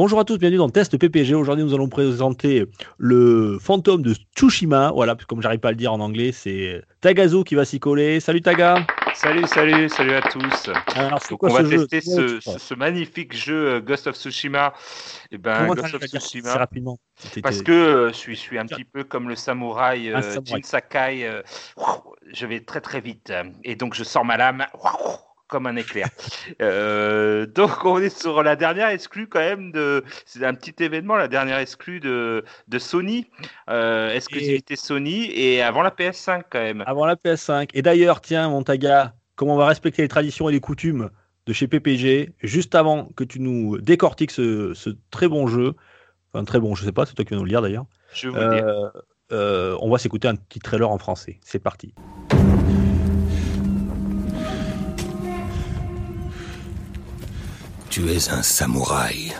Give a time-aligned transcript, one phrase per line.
[0.00, 1.34] Bonjour à tous, bienvenue dans test PPG.
[1.34, 2.64] Aujourd'hui, nous allons présenter
[2.96, 4.92] le fantôme de Tsushima.
[4.92, 8.18] Voilà, comme j'arrive pas à le dire en anglais, c'est Tagazo qui va s'y coller.
[8.18, 8.86] Salut Taga.
[9.12, 10.70] Salut, salut, salut à tous.
[10.96, 14.16] Alors, Donc quoi on va jeu tester ce, ce- ce magnifique jeu euh, Ghost of
[14.16, 14.72] Tsushima.
[15.32, 16.54] Et ben Comment Ghost of Tsushima.
[16.54, 16.98] rapidement
[17.42, 20.44] Parce que euh, je suis, je suis un petit peu comme le samouraï, euh, samouraï.
[20.46, 21.26] Jin Sakai.
[21.26, 21.42] euh,
[22.32, 23.34] je vais très très vite.
[23.64, 24.64] Et donc je sors ma lame
[25.50, 26.08] comme un éclair.
[26.62, 30.04] Euh, donc on est sur la dernière exclue quand même de.
[30.26, 33.26] C'est un petit événement, la dernière exclue de, de Sony.
[33.68, 36.82] Euh, exclusivité Sony et avant la PS5 quand même.
[36.86, 37.68] avant la PS5.
[37.74, 41.10] Et d'ailleurs, tiens, mon Taga, comment on va respecter les traditions et les coutumes
[41.46, 45.74] de chez PPG, juste avant que tu nous décortiques ce, ce très bon jeu,
[46.32, 48.28] enfin très bon, je sais pas, c'est toi qui vas nous le dire d'ailleurs, Je
[48.28, 48.64] vais vous dire.
[48.66, 48.88] euh,
[49.32, 51.38] euh, on va s'écouter un petit trailer en français.
[51.42, 51.94] C'est parti.
[57.90, 59.32] Tu es un samouraï.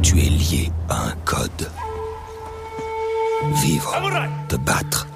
[0.00, 1.70] Tu es lié à un code.
[3.56, 3.94] Vivre,
[4.48, 5.06] te battre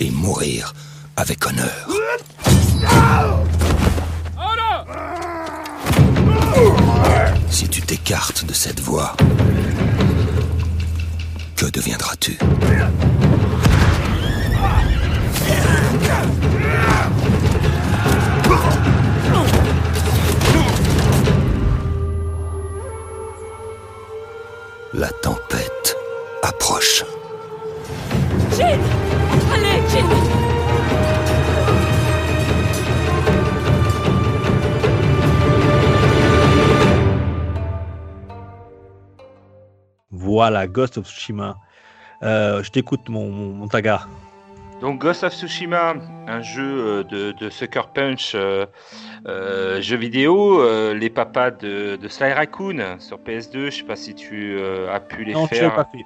[0.00, 0.72] et mourir
[1.16, 1.86] avec honneur.
[7.50, 9.14] Si tu t'écartes de cette voie,
[11.56, 12.38] que deviendras-tu?
[25.04, 25.96] La tempête
[26.42, 27.04] approche.
[28.58, 28.78] Allez,
[40.10, 41.58] Voilà, Ghost of Tsushima.
[42.22, 44.06] Euh, je t'écoute, mon, mon, mon Taga.
[44.80, 45.94] Donc Ghost of Tsushima,
[46.26, 48.66] un jeu euh, de, de Sucker Punch, euh,
[49.26, 53.96] euh, jeu vidéo, euh, les papas de, de Sly Raccoon sur PS2, je sais pas
[53.96, 55.70] si tu as pu les Non, je faire.
[55.70, 56.04] l'ai pas fait.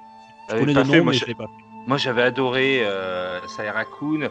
[0.49, 1.68] Je connais pas le fait, nom, moi, mais je- je l'ai pas fait.
[1.89, 4.29] Moi j'avais adoré euh, Sly Raccoon,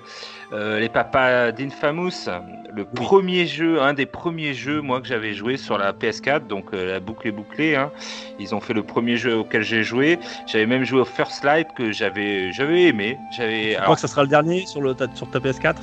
[0.52, 2.30] euh, les papas d'Infamous,
[2.72, 6.66] le premier jeu, un des premiers jeux moi que j'avais joué sur la PS4, donc
[6.72, 7.74] euh, la boucle est bouclée.
[7.74, 7.90] hein.
[8.38, 10.20] Ils ont fait le premier jeu auquel j'ai joué.
[10.46, 13.18] J'avais même joué au First Light que j'avais j'avais aimé.
[13.36, 15.74] J'avais Je alors, crois que ça sera le dernier sur, le, ta- sur ta PS4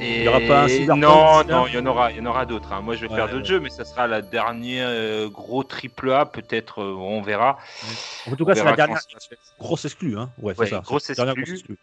[0.00, 2.20] Et Il y aura pas un Cyberpunk Non, non, il y en aura, il y
[2.20, 2.72] en aura d'autres.
[2.72, 2.80] hein.
[2.80, 3.32] Moi, je vais Ouais, faire ouais.
[3.32, 6.80] d'autres jeux, mais ça sera la dernière euh, gros triple A, peut-être.
[6.82, 7.58] euh, on verra.
[8.30, 9.00] En tout cas, c'est verra la dernière
[9.58, 10.18] grosse exclue.
[10.18, 10.30] Hein.
[10.38, 10.80] Ouais, Ouais, c'est ça.
[10.80, 11.76] grosse exclue.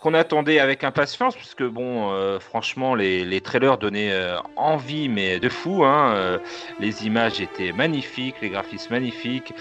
[0.00, 5.38] Qu'on attendait avec impatience, puisque bon, euh, franchement, les, les trailers donnaient euh, envie, mais
[5.38, 5.84] de fou.
[5.84, 6.14] Hein.
[6.14, 6.38] euh,
[6.80, 9.52] les images étaient magnifiques, les graphismes magnifiques,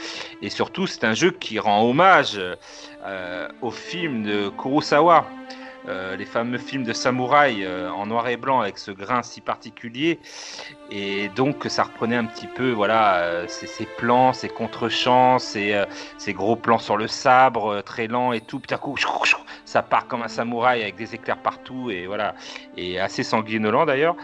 [0.41, 2.40] et surtout, c'est un jeu qui rend hommage
[3.61, 5.25] au film de Kurosawa.
[5.88, 9.42] Euh, les fameux films de samouraï euh, en noir et blanc avec ce grain si
[9.42, 10.19] particulier.
[10.92, 15.74] Et donc ça reprenait un petit peu voilà euh, ces, plans ces contre-champs ces,
[16.30, 18.59] gros plans sur le sabre très lent et tout.
[18.59, 18.96] Puis d'un coup
[19.66, 22.36] ça part comme un samouraï avec des éclairs partout et voilà.
[22.78, 24.16] Et assez sanguinolent d'ailleurs.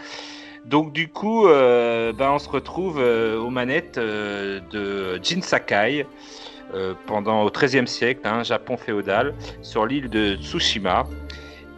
[0.64, 6.06] Donc du coup ben, on se retrouve aux manettes de Jin Sakai
[7.06, 11.04] pendant au XIIIe siècle hein, Japon féodal sur l'île de Tsushima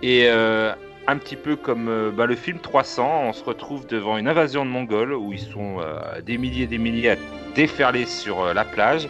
[0.02, 0.72] et euh,
[1.06, 4.64] un petit peu comme euh, bah, le film 300, on se retrouve devant une invasion
[4.64, 7.16] de Mongols où ils sont euh, des milliers et des milliers à
[7.54, 9.08] déferler sur la plage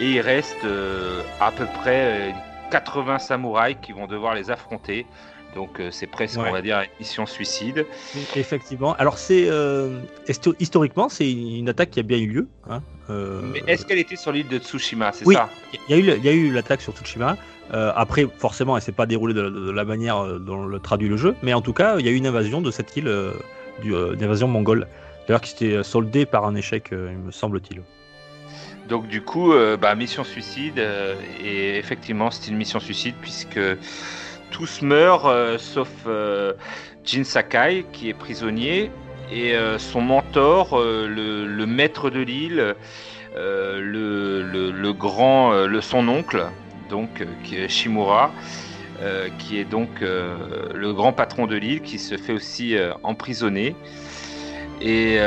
[0.00, 0.66] et il reste
[1.40, 2.32] à peu près euh,
[2.70, 5.06] 80 samouraïs qui vont devoir les affronter.
[5.56, 6.48] Donc euh, c'est presque, Ouais.
[6.48, 7.86] on va dire, une mission suicide.
[8.36, 8.94] Effectivement.
[8.96, 12.48] Alors, c'est euh, histo- historiquement, c'est une attaque qui a bien eu lieu.
[12.70, 12.82] hein.
[13.08, 15.34] Euh, Mais est-ce qu'elle était sur l'île de Tsushima C'est Oui.
[15.34, 15.48] ça?
[15.88, 17.36] Il y a eu, l'attaque sur Tsushima.
[17.72, 21.16] Euh, après, forcément, elle s'est pas déroulée de, de la manière dont le traduit le
[21.16, 23.10] jeu, mais en tout cas, il y a eu une invasion de cette île,
[23.82, 24.86] une invasion mongole.
[25.26, 27.80] D'ailleurs, qui s'était soldée par un échec, il me semble-t-il.
[28.88, 30.78] Donc du coup, bah, mission suicide,
[31.42, 33.58] et effectivement c'est une mission suicide puisque
[34.56, 36.54] tous meurent euh, sauf euh,
[37.04, 38.90] Jin Sakai qui est prisonnier
[39.30, 42.74] et euh, son mentor, le, le maître de l'île,
[43.34, 46.46] le, le- le grand, le, son oncle,
[46.88, 48.30] donc qui est Shimura,
[49.38, 53.74] qui est donc le grand patron de l'île qui se fait aussi emprisonner.
[54.80, 55.18] Et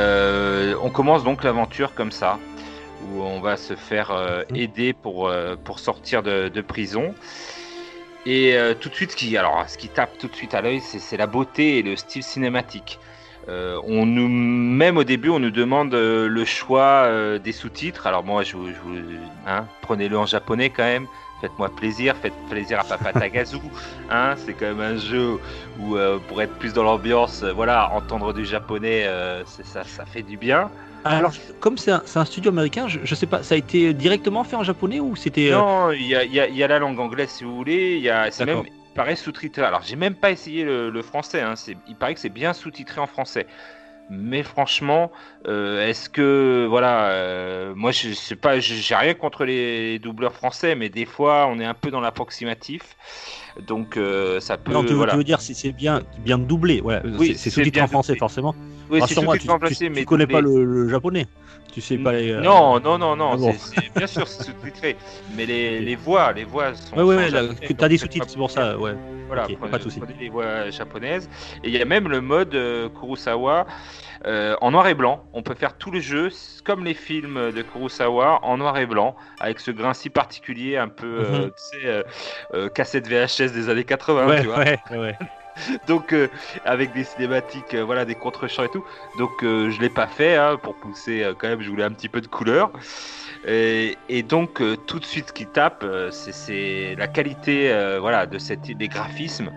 [0.82, 2.40] on commence donc l'aventure comme ça
[3.02, 7.14] où on va se faire euh, aider pour, euh, pour sortir de, de prison.
[8.26, 10.62] Et euh, tout de suite, ce qui, alors, ce qui tape tout de suite à
[10.62, 13.00] l'œil, c'est la beauté et le style cinématique.
[13.48, 18.08] Euh, on nous, même au début, on nous demande euh, le choix des sous-titres.
[18.08, 19.18] Alors moi, je, je
[19.48, 21.08] hein, prenez-le en japonais quand même.
[21.42, 23.58] Faites-moi plaisir, faites plaisir à Papa Tagazu.
[24.10, 25.40] hein, c'est quand même un jeu
[25.80, 25.96] où,
[26.28, 29.08] pour être plus dans l'ambiance, voilà, entendre du japonais,
[29.46, 30.70] ça fait du bien.
[31.04, 34.56] Alors, comme c'est un, studio américain, je, je sais pas, ça a été directement fait
[34.56, 35.52] en japonais ou c'était.
[35.52, 37.44] euh, Non, il y a, il y a- il y a la langue anglaise si
[37.44, 37.96] vous voulez.
[37.96, 39.62] Il y a, c'est même, il paraît sous-titré.
[39.64, 41.42] Alors, j'ai même pas essayé le, le français.
[41.42, 41.54] Hein.
[41.88, 43.48] Il paraît que c'est bien sous-titré en français.
[44.12, 45.12] Mais franchement,
[45.48, 50.74] euh, est-ce que voilà, euh, moi je sais pas, j'ai rien contre les doubleurs français,
[50.74, 52.82] mais des fois on est un peu dans l'approximatif,
[53.68, 54.72] donc euh, ça peut.
[54.74, 55.12] non, tu, veux- voilà.
[55.12, 56.82] tu veux dire si c'est bien, bien doublé.
[56.84, 58.20] Oui, c'est- sous-titré en français doublé.
[58.20, 58.56] forcément.
[58.90, 61.28] Oui, c'est Rassure-moi, tout tu, remplacé, tu connais pas le, le japonais.
[61.72, 62.32] Tu sais pas les.
[62.32, 63.32] euh, Non, non, non, non.
[63.34, 63.52] Ah bon.
[63.52, 64.98] c'est- c'est- bien sûr, c'est sous-titré,
[65.36, 66.96] mais les, les voix, les voix sont.
[66.96, 68.96] Là, japonaises, que t'as des sous-titres, c'est pour ça, ouais.
[69.28, 70.00] Voilà, Ok, prenez, pas de souci.
[70.00, 71.30] prenez les voix japonaises.
[71.64, 73.68] Et il y a même le mode euh, Kurosawa
[74.26, 75.24] euh, en noir et blanc.
[75.34, 76.30] On peut faire tout le jeu
[76.66, 80.88] comme les films de Kurosawa en noir et blanc, avec ce grain si particulier, un
[80.88, 81.52] peu, Mhm.
[81.52, 84.58] tu sais, cassette VHS des années 80, ouais, tu vois.
[84.58, 85.16] ouais, ouais.
[85.88, 86.28] Donc, euh,
[86.66, 88.84] avec des cinématiques, euh, voilà, des contre-champs et tout.
[89.18, 91.24] Donc, euh, je l'ai pas fait hein, pour pousser.
[91.24, 92.72] euh, quand même, je voulais un petit peu de couleur.
[93.48, 98.38] Et, donc, tout de suite, ce qui tape, c'est- la qualité, voilà, de
[98.74, 99.50] des graphismes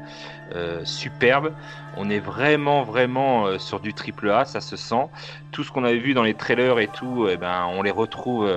[0.85, 1.53] superbes.
[1.97, 5.07] On est vraiment, vraiment sur du triple A, ça se sent.
[5.51, 8.51] Tout ce qu'on avait vu dans les trailers et tout, eh ben, on les retrouve.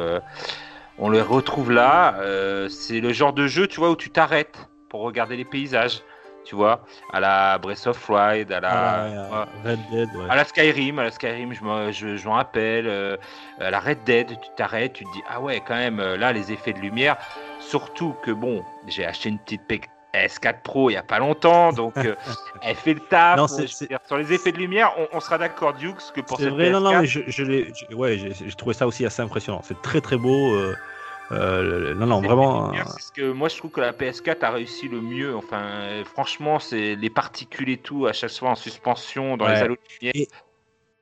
[1.00, 2.16] on les retrouve là.
[2.70, 6.02] C'est le genre de jeu, tu vois, où tu t'arrêtes pour regarder les paysages.
[6.46, 6.82] Tu vois,
[7.12, 10.30] à la Breath of Wild, à la, Ah, ouais, ouais, Red Dead, ouais.
[10.30, 12.86] à la Skyrim, à la Skyrim, je m'en je, je rappelle.
[12.88, 13.18] euh,
[13.60, 16.32] à la Red Dead, tu t'arrêtes, tu te dis ah ouais quand même euh, là
[16.34, 17.18] les effets de lumière.
[17.60, 19.64] Surtout que bon, j'ai acheté une petite
[20.14, 22.16] PS4 Pro il y a pas longtemps, donc euh,
[22.62, 23.38] elle fait le taf.
[23.38, 23.66] Non, euh,
[24.06, 26.80] sur les effets de lumière, on, on sera d'accord Dukes que pour cette vrai, non,
[26.80, 29.62] non, PS4, mais je, je l'ai, ouais, j'ai j'ai trouvé ça aussi assez impressionnant.
[29.64, 30.54] C'est très très beau.
[30.54, 30.76] euh,
[31.32, 32.72] euh, non, non, vraiment.
[32.72, 32.84] de euh,
[33.16, 35.36] que moi je trouve que la PS4 a réussi le mieux.
[35.36, 39.56] Enfin, euh, franchement, c'est les particules et tout à chaque fois en suspension dans les
[39.56, 40.14] halos de lumière.
[40.16, 40.28] Et,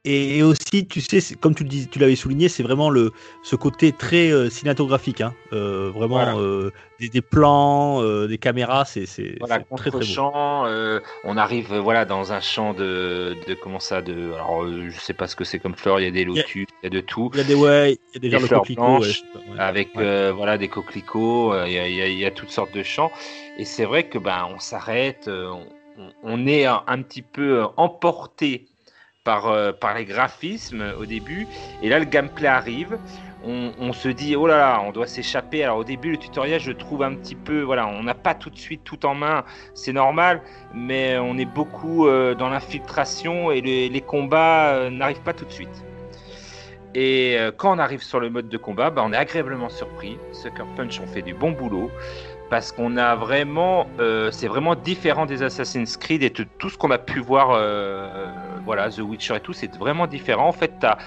[0.05, 3.11] et aussi, tu sais, comme tu le dis, tu l'avais souligné, c'est vraiment le
[3.41, 5.33] ce côté très euh, cinématographique, hein.
[5.53, 6.38] Euh, vraiment Voilà.
[6.39, 9.05] euh, des, des plans, des caméras, c'est
[9.39, 10.05] Voilà, très très beau.
[10.07, 15.00] contre-champ, euh, on arrive voilà dans un champ de, de comment ça de alors je
[15.00, 16.89] sais pas ce que c'est comme fleurs, il y a des lotus, il y a
[16.89, 19.23] de tout Il y a des ouais, il y a Des le fleurs coquelicot, blanches,
[19.35, 20.31] ouais, avec Ouais.
[20.31, 23.11] voilà des coquelicots, il y, a, y y toutes sortes de champs
[23.57, 25.65] et c'est vrai que ben on s'arrête, on,
[26.23, 28.67] on est un, un petit peu emporté
[29.23, 31.47] par euh, par les graphismes au début
[31.81, 32.97] et là le gameplay arrive.
[33.45, 35.65] On, se dit oh là là, on doit s'échapper.
[35.65, 38.49] Alors au début le tutoriel je trouve un petit peu voilà, on n'a pas tout
[38.49, 39.43] de suite tout en main,
[39.73, 40.41] c'est normal,
[40.73, 45.51] mais on est beaucoup euh, dans l'infiltration et les, combats euh, n'arrivent pas tout de
[45.51, 45.83] suite.
[46.95, 50.17] Et quand on arrive sur le mode de combat, bah, on est agréablement surpris.
[50.31, 51.89] Sucker Punch ont fait du bon boulot
[52.51, 53.87] parce qu'on a vraiment,
[54.31, 57.59] c'est vraiment différent des Assassin's Creed et de tout ce qu'on a pu voir,
[58.65, 60.48] voilà, The Witcher et tout, c'est vraiment différent.
[60.48, 60.98] En fait, t'as,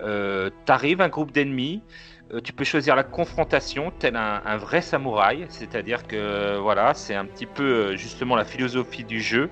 [0.00, 1.84] euh, t'arrives un groupe d'ennemis.
[2.32, 7.14] euh, Tu peux choisir la confrontation tel un, un vrai samouraï, c'est-à-dire que voilà, c'est
[7.14, 7.62] un petit peu
[7.92, 9.50] euh, justement la philosophie du jeu,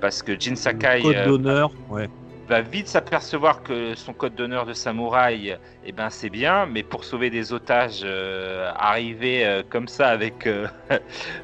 [0.00, 2.08] parce que Jin Sakai Code euh, d'honneur, ouais.
[2.48, 7.04] Va vite s'apercevoir que son code d'honneur de samouraï, eh ben c'est bien, mais pour
[7.04, 10.66] sauver des otages, euh, arriver euh, comme ça avec euh,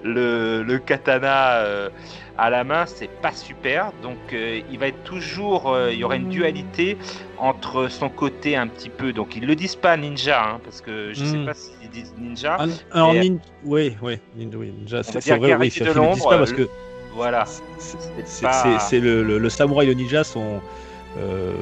[0.04, 1.88] le, le katana euh,
[2.37, 3.92] à la main, c'est pas super.
[4.02, 6.97] Donc euh, il va être toujours, euh, il y aura une dualité
[7.38, 9.12] entre son côté un petit peu.
[9.12, 11.45] Donc ils le disent pas ninja, hein, parce que je sais Mm.
[11.47, 12.57] pas s'ils disent ninja.
[12.59, 13.97] Ah, alors, nin- nin- oui,
[14.78, 16.69] ninja, c'est vrai, oui, ils le disent pas parce que
[17.14, 17.45] Voilà.
[17.78, 20.61] c'est- pas- le, le, le samouraï et le ninja sont
[21.19, 21.55] euh,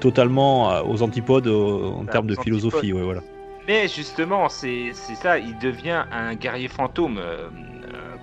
[0.00, 3.20] totalement euh, aux antipodes en Bah, termes de philosophie, ouais, voilà.
[3.66, 7.48] Mais justement, c'est ça, il devient un guerrier fantôme, euh,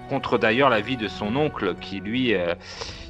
[0.10, 2.54] contre d'ailleurs la vie de son oncle, qui lui, euh,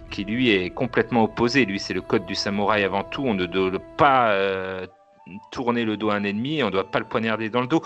[0.10, 1.66] qui lui est complètement opposé.
[1.66, 4.36] Lui, c'est le code du samouraï avant tout, on ne doit pas
[5.51, 7.82] tourner le dos à un ennemi, on ne doit pas le poignarder dans le dos.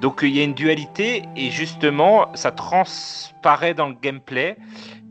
[0.00, 4.56] Donc il y a une dualité, et justement, ça transparaît dans le gameplay,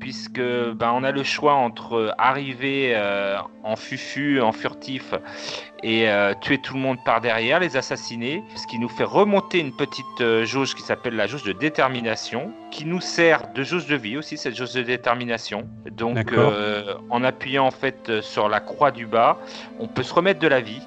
[0.10, 5.14] puisque ben, on a le choix entre arriver euh, en fufu, en furtif,
[5.84, 9.60] et euh, tuer tout le monde par derrière, les assassiner, ce qui nous fait remonter
[9.60, 13.86] une petite euh, jauge qui s'appelle la jauge de détermination, qui nous sert de jauge
[13.86, 15.68] de vie aussi, cette jauge de détermination.
[15.92, 19.38] Donc euh, en appuyant en fait euh, sur la croix du bas,
[19.80, 20.82] on peut se remettre de la vie.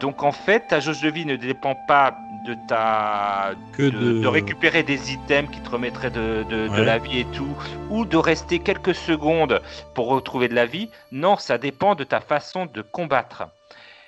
[0.00, 4.20] Donc en fait, ta jauge de vie ne dépend pas de ta Que de, de-
[4.20, 6.84] de récupérer des items qui te remettraient de, de- de Ouais.
[6.84, 7.56] la vie et tout,
[7.90, 9.62] ou de rester quelques secondes
[9.94, 10.90] pour retrouver de la vie.
[11.10, 13.44] Non, ça dépend de ta façon de combattre.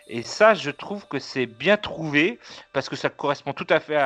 [0.09, 2.39] Et ça, je trouve que c'est bien trouvé
[2.73, 3.99] parce que ça correspond tout à fait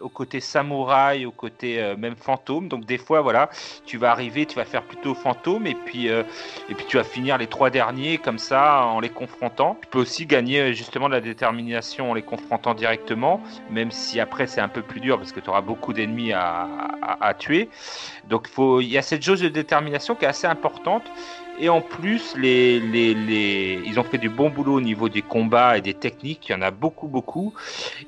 [0.00, 2.68] au côté samouraï, au côté euh, même fantôme.
[2.68, 3.50] Donc des fois, voilà,
[3.84, 6.22] tu vas arriver, tu vas faire plutôt fantôme et puis euh,
[6.70, 9.76] et puis tu vas finir les trois derniers comme ça en les confrontant.
[9.82, 14.20] Tu peux aussi gagner euh, justement de la détermination en les confrontant directement, même si
[14.20, 16.66] après c'est un peu plus dur parce que tu auras beaucoup d'ennemis à,
[17.20, 17.68] à- tuer.
[18.24, 21.10] Donc il y a cette jauge de détermination qui est assez importante.
[21.58, 23.80] Et en plus, les, les, les...
[23.86, 26.48] ils ont fait du bon boulot au niveau des combats et des techniques.
[26.48, 27.54] Il y en a beaucoup, beaucoup.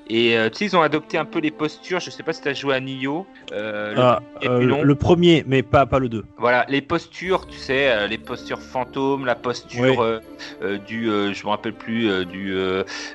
[0.08, 2.00] Et euh, tu sais, ils ont adopté un peu les postures.
[2.00, 3.26] Je sais pas si tu as joué à Nioh.
[3.52, 6.24] euh, le Ah, premier euh, le premier, mais pas, pas le 2.
[6.36, 10.20] Voilà, les postures, tu sais, euh, les postures fantômes, la posture
[10.62, 10.78] Oui.
[10.86, 12.54] du, je me rappelle plus, du,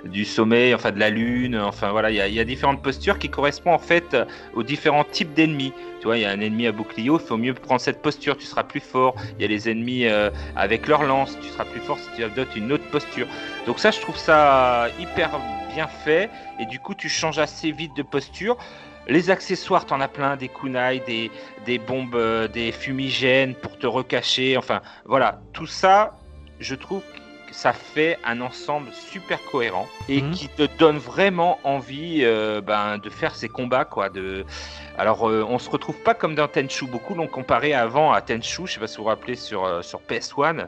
[0.05, 3.29] du sommeil, enfin de la lune, enfin voilà, il y y a différentes postures qui
[3.29, 4.17] correspondent en fait
[4.53, 5.73] aux différents types d'ennemis.
[6.03, 8.37] Tu vois, il y a un ennemi à bouclier, il faut mieux prendre cette posture,
[8.37, 9.15] tu seras plus fort.
[9.37, 12.25] Il y a les ennemis euh, avec leur lance, tu seras plus fort si tu
[12.25, 13.25] adoptes une autre posture.
[13.65, 15.39] Donc ça, je trouve ça hyper
[15.73, 16.29] bien fait,
[16.59, 18.57] et du coup, tu changes assez vite de posture.
[19.07, 21.31] Les accessoires, t'en as plein, des kunai, des,
[21.65, 24.57] des bombes, euh, des fumigènes pour te recacher.
[24.57, 26.17] Enfin, voilà, tout ça,
[26.59, 27.01] je trouve
[27.53, 30.31] ça fait un ensemble super cohérent et Mhm.
[30.31, 34.09] qui te donne vraiment envie euh, ben, de faire ces combats, quoi.
[34.09, 34.43] De...
[34.97, 36.87] Alors, euh, on se retrouve pas comme dans Tenchu.
[36.87, 39.81] Beaucoup l'ont comparé avant à Tenchu, je sais pas si vous vous rappelez sur, euh,
[39.83, 40.67] sur PS1,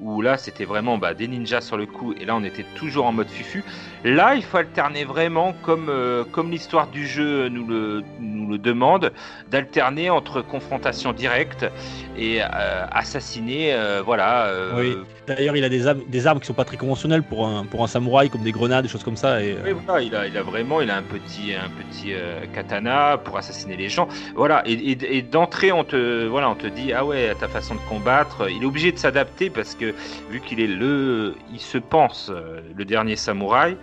[0.00, 3.04] où là c'était vraiment bah, des ninjas sur le coup, et là on était toujours
[3.06, 3.62] en mode fufu.
[4.02, 8.58] Là, il faut alterner vraiment comme, euh, comme l'histoire du jeu nous le, nous le
[8.58, 9.12] demande,
[9.50, 11.66] d'alterner entre confrontation directe
[12.16, 14.50] et assassiner, voilà.
[14.76, 14.96] Oui.
[15.26, 18.28] D'ailleurs, il a des armes, des armes qui sont pas très conventionnelles pour un, samouraï,
[18.28, 19.34] comme des grenades, des choses comme ça.
[19.34, 23.76] Euh, Oui, voilà, il a, a vraiment, il a un petit, euh, katana pour assassiner
[23.76, 24.08] les gens.
[24.34, 28.50] Voilà, et, d'entrée, on te, voilà, on te dit, ah ouais, ta façon de combattre,
[28.50, 29.94] il est obligé de s'adapter parce que
[30.28, 33.76] vu qu'il est le, il se pense euh, le dernier samouraï.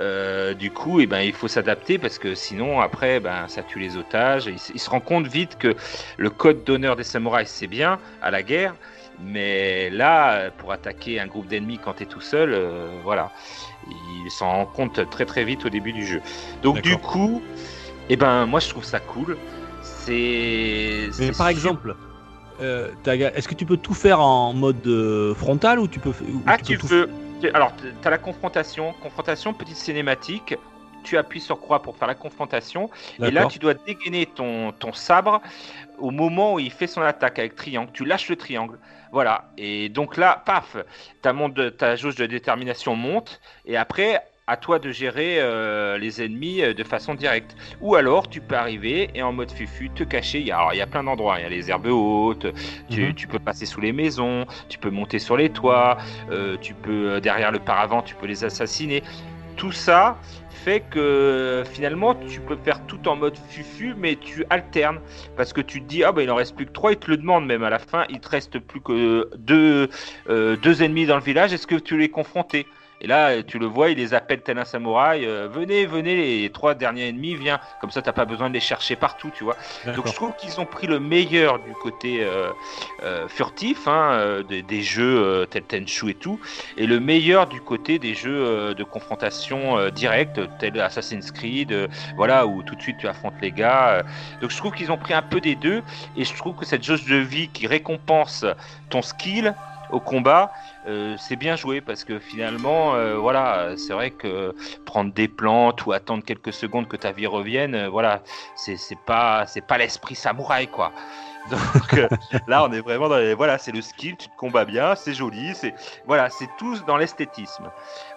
[0.00, 3.78] euh, du coup, eh ben, il faut s'adapter parce que sinon, après, ben, ça tue
[3.78, 4.46] les otages.
[4.46, 5.76] Il, il se rend compte vite que
[6.16, 8.74] le code d'honneur des samouraïs, c'est bien à la guerre,
[9.20, 13.30] mais là, pour attaquer un groupe d'ennemis quand tu es tout seul, euh, voilà,
[14.24, 16.20] il s'en rend compte très très vite au début du jeu.
[16.62, 17.42] Donc du coup,
[18.08, 19.36] eh ben moi je trouve ça cool.
[19.82, 21.08] C'est.
[21.18, 21.94] Mais par exemple,
[22.60, 26.10] euh, t'as- est-ce que tu peux tout faire en mode euh, frontal ou tu peux,
[26.10, 27.08] ou Ah tu tout- peux.
[27.54, 30.56] Alors tu as la confrontation, confrontation petite cinématique.
[31.04, 32.88] Tu appuies sur croix pour faire la confrontation.
[33.20, 35.42] Et là, tu dois dégainer ton, ton sabre
[35.98, 37.90] au moment où il fait son attaque avec triangle.
[37.92, 38.78] Tu lâches le triangle.
[39.12, 39.52] Voilà.
[39.58, 40.76] Et donc là, paf,
[41.20, 43.40] ta, monte, ta jauge de détermination monte.
[43.66, 47.54] Et après, à toi de gérer euh, les ennemis euh, de façon directe.
[47.80, 50.40] Ou alors, tu peux arriver et en mode fufu, te cacher.
[50.40, 51.38] Il y a, alors, il y a plein d'endroits.
[51.38, 52.46] Il y a les herbes hautes.
[52.90, 53.14] Tu, Mhm.
[53.14, 54.46] tu peux passer sous les maisons.
[54.68, 55.96] Tu peux monter sur les toits.
[56.30, 59.02] euh, tu peux, derrière le paravent, tu peux les assassiner.
[59.56, 60.18] Tout ça
[60.64, 65.00] fait que finalement tu peux faire tout en mode fufu mais tu alternes.
[65.36, 67.10] Parce que tu te dis ah bah il en reste plus que trois ils te
[67.10, 69.88] le demandent même à la fin il te reste plus que deux,
[70.28, 72.66] euh, deux ennemis dans le village est-ce que tu les confrontés
[73.02, 76.50] et là tu le vois il les appelle tel un samouraï euh, venez venez les
[76.50, 79.56] trois derniers ennemis viens comme ça t'as pas besoin de les chercher partout tu vois
[79.94, 82.50] donc je trouve qu'ils ont pris le meilleur du côté euh,
[83.02, 86.38] euh, furtif hein, euh, des, des jeux euh, tel Tenchu et tout,
[86.76, 91.72] et le meilleur du côté des jeux euh, de confrontation euh, directe, tel Assassin's Creed,
[91.72, 93.88] euh, voilà, où tout de suite tu affrontes les gars.
[93.88, 94.02] euh.
[94.40, 95.82] Donc je trouve qu'ils ont pris un peu des deux,
[96.16, 98.44] et je trouve que cette jauge de vie qui récompense
[98.90, 99.54] ton skill
[99.92, 100.52] au combat,
[100.86, 105.84] euh, c'est bien joué parce que finalement, euh, voilà, c'est vrai que prendre des plantes
[105.86, 108.22] ou attendre quelques secondes que ta vie revienne, euh, voilà,
[108.56, 110.92] c'est pas c'est pas l'esprit samouraï quoi.
[111.50, 112.08] Donc
[112.46, 115.12] là, on est vraiment dans les, voilà, c'est le skill, tu te combats bien, c'est
[115.12, 115.74] joli, c'est
[116.06, 117.68] voilà, c'est tout dans l'esthétisme.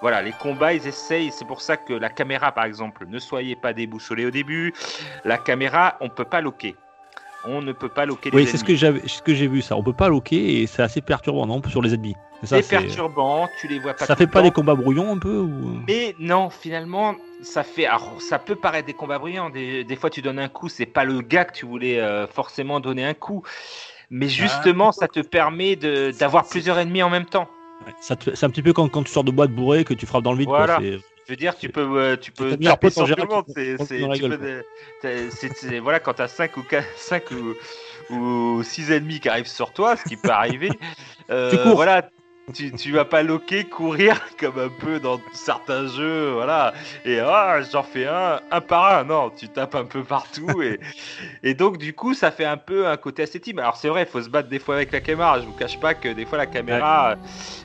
[0.02, 3.56] Voilà, les combats, ils essayent, c'est pour ça que la caméra, par exemple, ne soyez
[3.56, 4.74] pas déboussolés au début.
[5.24, 6.76] La caméra, on peut pas loquer.
[7.48, 8.64] On ne peut pas loquer les Oui, c'est ce
[9.22, 9.76] que j'ai vu ça.
[9.78, 12.16] On peut pas loquer et c'est assez perturbant, non, sur les ennemis.
[12.44, 14.06] C'est perturbant, tu les vois pas.
[14.06, 15.80] Ça fait pas des combats brouillons un peu ou...
[15.88, 17.86] Mais non, finalement, ça fait.
[17.86, 19.50] Alors, ça peut paraître des combats brillants.
[19.50, 22.28] Des, des fois, tu donnes un coup, c'est pas le gars que tu voulais euh,
[22.28, 23.44] forcément donner un coup.
[24.12, 27.48] Mais justement, ça te permet d'avoir plusieurs ennemis en même temps.
[27.86, 29.84] Ouais, ça te fait- C'est un petit peu quand, quand tu sors de boîte bourrée
[29.84, 30.48] que tu frappes dans le vide.
[30.48, 30.80] quoi, Voilà.
[31.26, 33.46] Je veux dire, tu peux, euh, tu peux taper sur tout le monde.
[35.02, 37.24] C'est, voilà, quand t'as 5 ou 4, 5
[38.12, 40.70] ou, ou 6 ennemis qui arrivent sur toi, ce qui peut arriver.
[41.32, 41.74] euh.
[41.74, 42.08] Voilà,
[42.54, 46.76] tu, tu vas pas loquer, courir comme un peu dans certains jeux, voilà.
[47.06, 49.04] Et ah, j'en fais un, un par un.
[49.06, 50.62] Non, tu tapes un peu partout.
[50.62, 50.80] Et,
[51.42, 53.58] et donc, du coup, ça fait un peu un côté esthétique.
[53.58, 55.40] Alors, c'est vrai, il faut se battre des fois avec la caméra.
[55.40, 57.16] Je vous cache pas que des fois, la caméra,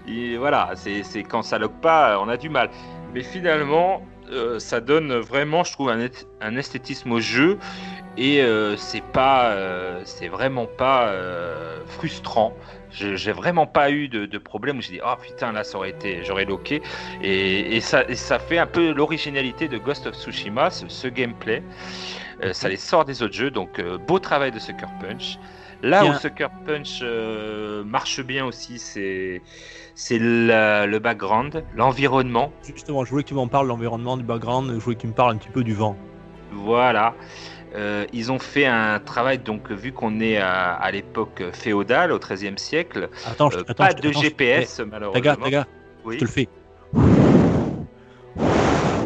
[0.08, 2.70] et voilà, c'est c'est quand ça loque pas, on a du mal.
[3.12, 7.58] Mais finalement, euh, ça donne vraiment, je trouve, un, est- un esthétisme au jeu.
[8.16, 11.14] Et euh, c'est pas, euh, c'est vraiment pas
[11.86, 12.54] frustrant.
[12.90, 15.90] J'ai vraiment pas eu de, de problème où j'ai dit oh putain là ça aurait
[15.90, 16.82] été, j'aurais loqué.
[17.22, 21.06] Et, et ça, et ça fait un peu l'originalité de Ghost of Tsushima, ce, ce
[21.08, 21.62] gameplay.
[22.52, 25.38] Ça les sort des autres jeux, donc beau travail de Sucker Punch.
[25.82, 29.40] Là où Sucker Punch euh, marche bien aussi, c'est
[29.94, 32.52] c'est le background, l'environnement.
[32.62, 35.12] Justement, je voulais que tu m'en parles, l'environnement, du background, je voulais que tu me
[35.12, 35.96] parles un petit peu du vent.
[36.52, 37.14] Voilà.
[37.76, 42.18] Euh, ils ont fait un travail, donc vu qu'on est à, à l'époque féodale, au
[42.18, 45.22] XIIIe siècle, Attends, je- euh, attends, pas je- de attends, je- GPS eh, malheureusement.
[45.22, 45.66] Taga, Taga,
[46.04, 46.14] Oui.
[46.14, 46.48] je te le fais.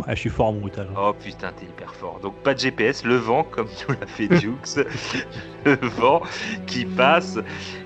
[0.07, 0.89] Ah, je suis fort en bruitage.
[0.97, 2.21] Oh putain, t'es hyper fort.
[2.21, 4.77] Donc pas de GPS, le vent, comme nous l'a fait Dukes,
[5.65, 6.21] le vent
[6.67, 7.39] qui passe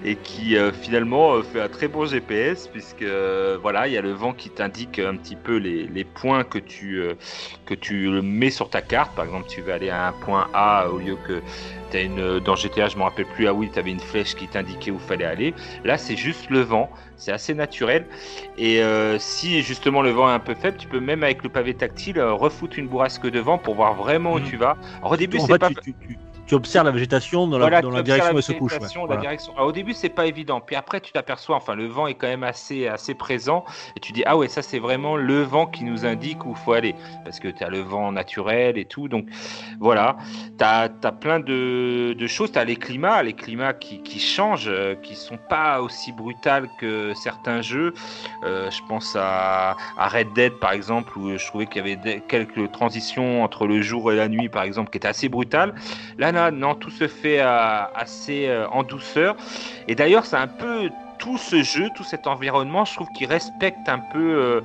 [0.03, 3.97] et qui euh, finalement euh, fait un très bon GPS puisque euh, voilà, il y
[3.97, 7.15] a le vent qui t'indique un petit peu les, les points que tu euh,
[7.67, 9.15] que tu mets sur ta carte.
[9.15, 11.41] Par exemple, tu vas aller à un point A au lieu que
[11.91, 13.47] t'as une dans GTA, je me rappelle plus.
[13.47, 15.55] Ah oui, t'avais une flèche qui t'indiquait où fallait aller.
[15.85, 16.91] Là, c'est juste le vent.
[17.19, 18.07] C'est assez naturel.
[18.57, 21.49] Et euh, si justement le vent est un peu faible, tu peux même avec le
[21.51, 24.45] pavé tactile euh, refoutre une bourrasque de vent pour voir vraiment où Mhm.
[24.49, 24.77] tu vas.
[24.99, 27.83] Alors au début, c'est pas tu, tu- tu- tu observes la végétation dans la, voilà,
[27.83, 28.73] dans tu la observes direction où elle se couche.
[28.73, 28.79] ouais.
[28.79, 29.21] végétation, la Voilà.
[29.21, 29.53] direction.
[29.55, 30.61] Alors, au début, c'est pas évident.
[30.61, 33.65] Puis après, tu t'aperçois, enfin, le vent est quand même assez, assez présent.
[33.97, 36.57] Et tu dis, ah ouais, ça, c'est vraiment le vent qui nous indique où il
[36.65, 36.95] faut aller.
[37.25, 39.09] Parce que tu as le vent naturel et tout.
[39.09, 39.27] Donc,
[39.79, 40.17] voilà.
[40.59, 40.89] Tu as,
[41.21, 42.51] plein de, de choses.
[42.51, 46.69] Tu as les climats, les climats qui, qui changent, euh, qui sont pas aussi brutales
[46.81, 47.93] que certains jeux.
[48.45, 52.23] Euh, je pense à, à Red Dead, par exemple, où je trouvais qu'il y avait
[52.27, 55.75] quelques transitions entre le jour et la nuit, par exemple, qui étaient assez brutales.
[56.17, 59.37] Là, non, tout se fait euh, assez euh, en douceur.
[59.89, 63.89] Et d'ailleurs, c'est un peu tout ce jeu, tout cet environnement, je trouve qu'il respecte
[63.89, 64.61] un peu euh,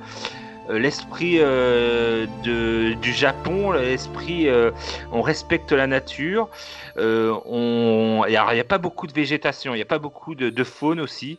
[0.68, 4.70] l'esprit euh, de, du Japon, l'esprit, euh,
[5.12, 6.48] on respecte la nature.
[6.96, 10.50] Euh, on, il n'y a, pas beaucoup de végétation, il n'y a pas beaucoup de,
[10.50, 11.38] de faune aussi.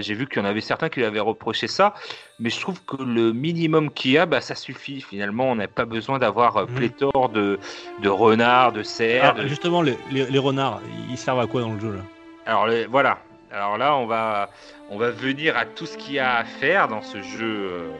[0.00, 1.94] J'ai vu qu'il y en avait certains qui lui avaient reproché ça,
[2.40, 5.00] mais je trouve que le minimum qu'il y a, bah, ça suffit.
[5.00, 6.74] Finalement, on n'a pas besoin d'avoir euh, Mhm.
[6.74, 7.58] pléthore de,
[8.02, 9.34] de renards, de cerfs.
[9.34, 12.02] De- justement, les, les- les renards, ils servent à quoi dans le jeu là?
[12.46, 13.18] Alors voilà.
[13.52, 14.50] Alors là, on va,
[14.90, 17.90] on va venir à tout ce qu'il y a à faire dans ce jeu euh,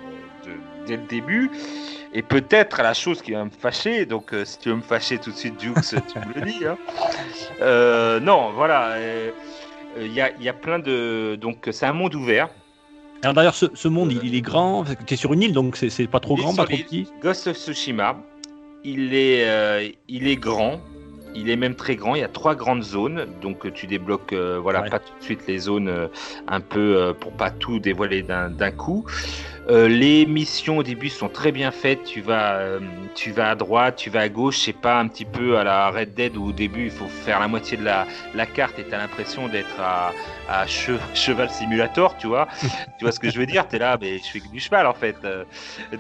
[0.87, 1.51] dès le début.
[2.15, 4.07] Et peut-être la chose qui va me fâcher.
[4.07, 6.65] Donc, euh, si tu veux me fâcher tout de suite, Jukes, tu me le dis.
[6.65, 6.79] hein.
[7.61, 8.93] Euh, non, voilà.
[8.93, 9.31] euh,
[10.01, 11.37] Il y, a, y a plein de.
[11.41, 12.49] Donc, c'est un monde ouvert.
[13.23, 14.85] Alors d'ailleurs, ce, ce monde, il, il est grand.
[15.07, 17.09] Tu es sur une île, donc c'est pas trop grand, pas trop petit.
[17.23, 18.17] Ghost of Tsushima,
[18.85, 20.81] il est, il est grand.
[21.35, 22.15] Il est même très grand.
[22.15, 24.89] Il y a trois grandes zones, donc tu débloques, euh, voilà, Ouais.
[24.91, 26.09] pas tout de suite les zones euh,
[26.49, 29.05] un peu euh, pour pas tout dévoiler d'un coup.
[29.69, 32.05] Euh, les missions au début sont très bien faites.
[32.05, 32.79] Tu vas, euh,
[33.17, 34.59] tu vas à droite, tu vas à gauche.
[34.59, 37.41] C'est pas un petit peu à la Red Dead où au début il faut faire
[37.41, 40.13] la moitié de la, la carte et t'as l'impression d'être à,
[40.49, 42.47] à che- cheval simulator, tu vois.
[42.99, 43.67] tu vois ce que je veux dire?
[43.67, 45.17] T'es là, mais je fais que du cheval en fait.
[45.25, 45.45] Euh,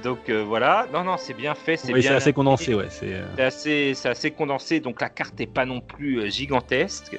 [0.05, 0.87] Donc voilà.
[0.92, 2.87] Non, non, c'est bien fait, c'est Oui, c'est assez condensé, ouais.
[2.88, 7.18] C'est assez, assez condensé, donc la carte n'est pas non plus gigantesque.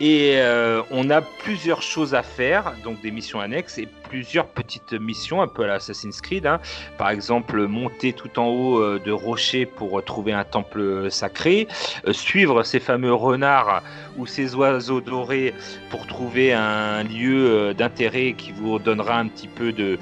[0.00, 4.92] Et euh, on a plusieurs choses à faire, donc des missions annexes et plusieurs petites
[4.92, 6.46] missions, un peu à l'Assassin's Creed.
[6.46, 6.60] hein.
[6.98, 11.68] Par exemple, monter tout en haut euh, de rochers pour trouver un temple sacré,
[12.06, 13.82] euh, suivre ces fameux renards
[14.18, 15.54] ou ces oiseaux dorés
[15.88, 19.98] pour trouver un lieu d'intérêt qui vous donnera un petit peu de,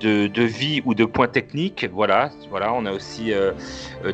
[0.00, 1.86] de, vie ou de points techniques.
[1.92, 3.32] Voilà, voilà on a aussi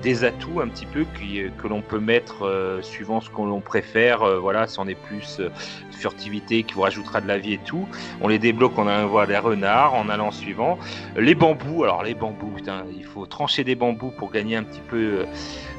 [0.03, 4.41] des atouts un petit peu qui, que l'on peut mettre suivant ce qu'on préfère.
[4.41, 5.10] Voilà, si on est plus
[5.41, 5.51] euh,
[5.91, 7.87] furtivité qui vous rajoutera de la vie et tout.
[8.21, 10.79] On les débloque en allant voir les renards, en allant suivant.
[11.17, 14.83] Les bambous, alors les bambous, putain, il faut trancher des bambous pour gagner un petit
[14.89, 15.25] peu euh,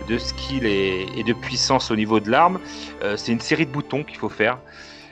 [0.08, 2.60] de skill et, et de puissance au niveau de l'arme.
[3.04, 4.58] Euh, c'est une série de boutons qu'il faut faire.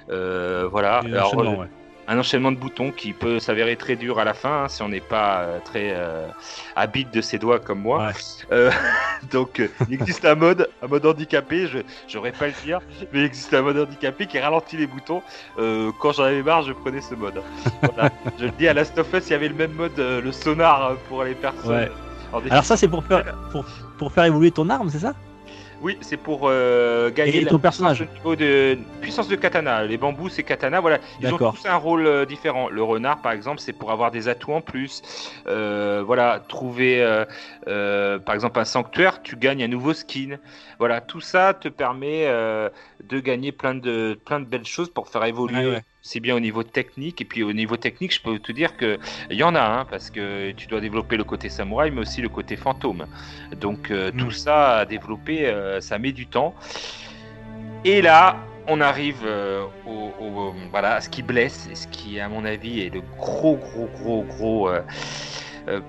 [0.09, 0.99] Euh, voilà.
[0.99, 1.67] Alors, euh, ouais.
[2.09, 4.89] Un enchaînement de boutons qui peut s'avérer très dur à la fin hein, si on
[4.89, 6.27] n'est pas euh, très euh,
[6.75, 8.07] habile de ses doigts comme moi.
[8.07, 8.13] Ouais.
[8.51, 8.71] Euh,
[9.31, 12.79] donc il existe un mode, un mode handicapé, je j'aurais pas le dire,
[13.13, 15.21] mais il existe un mode handicapé qui ralentit les boutons.
[15.99, 17.41] Quand j'en avais marre, je prenais ce mode.
[17.83, 18.11] Voilà.
[18.39, 20.95] je le dis à Last of Us, il y avait le même mode, le sonar
[21.07, 21.71] pour les personnes.
[21.71, 21.91] Ouais.
[22.49, 23.65] Alors ça, c'est pour faire, pour,
[23.97, 25.13] pour faire évoluer ton arme, c'est ça?
[25.81, 29.85] Oui, c'est pour euh, gagner Et ton personnage au niveau de puissance de katana.
[29.85, 30.81] Les bambous, c'est katana.
[30.81, 32.69] Voilà, ils ont tous un rôle euh, différent.
[32.69, 35.01] Le renard, par exemple, c'est pour avoir des atouts en plus.
[35.47, 37.23] Euh, voilà, trouver, euh,
[37.67, 40.37] euh, par exemple, un sanctuaire, tu gagnes un nouveau skin.
[40.79, 42.69] Voilà, tout ça te permet euh,
[43.03, 45.65] de gagner plein de plein de belles choses pour faire évoluer.
[45.65, 45.81] Ouais, ouais.
[46.01, 48.97] C'est bien au niveau technique et puis au niveau technique, je peux te dire que
[49.29, 52.21] il y en a, hein, parce que tu dois développer le côté samouraï, mais aussi
[52.21, 53.05] le côté fantôme.
[53.59, 54.17] Donc euh, Mm.
[54.17, 56.55] tout ça à développer, euh, ça met du temps.
[57.85, 62.19] Et là, on arrive euh, au, au- voilà, à ce qui blesse, et ce qui,
[62.19, 64.69] à mon avis, est le gros, gros, gros, gros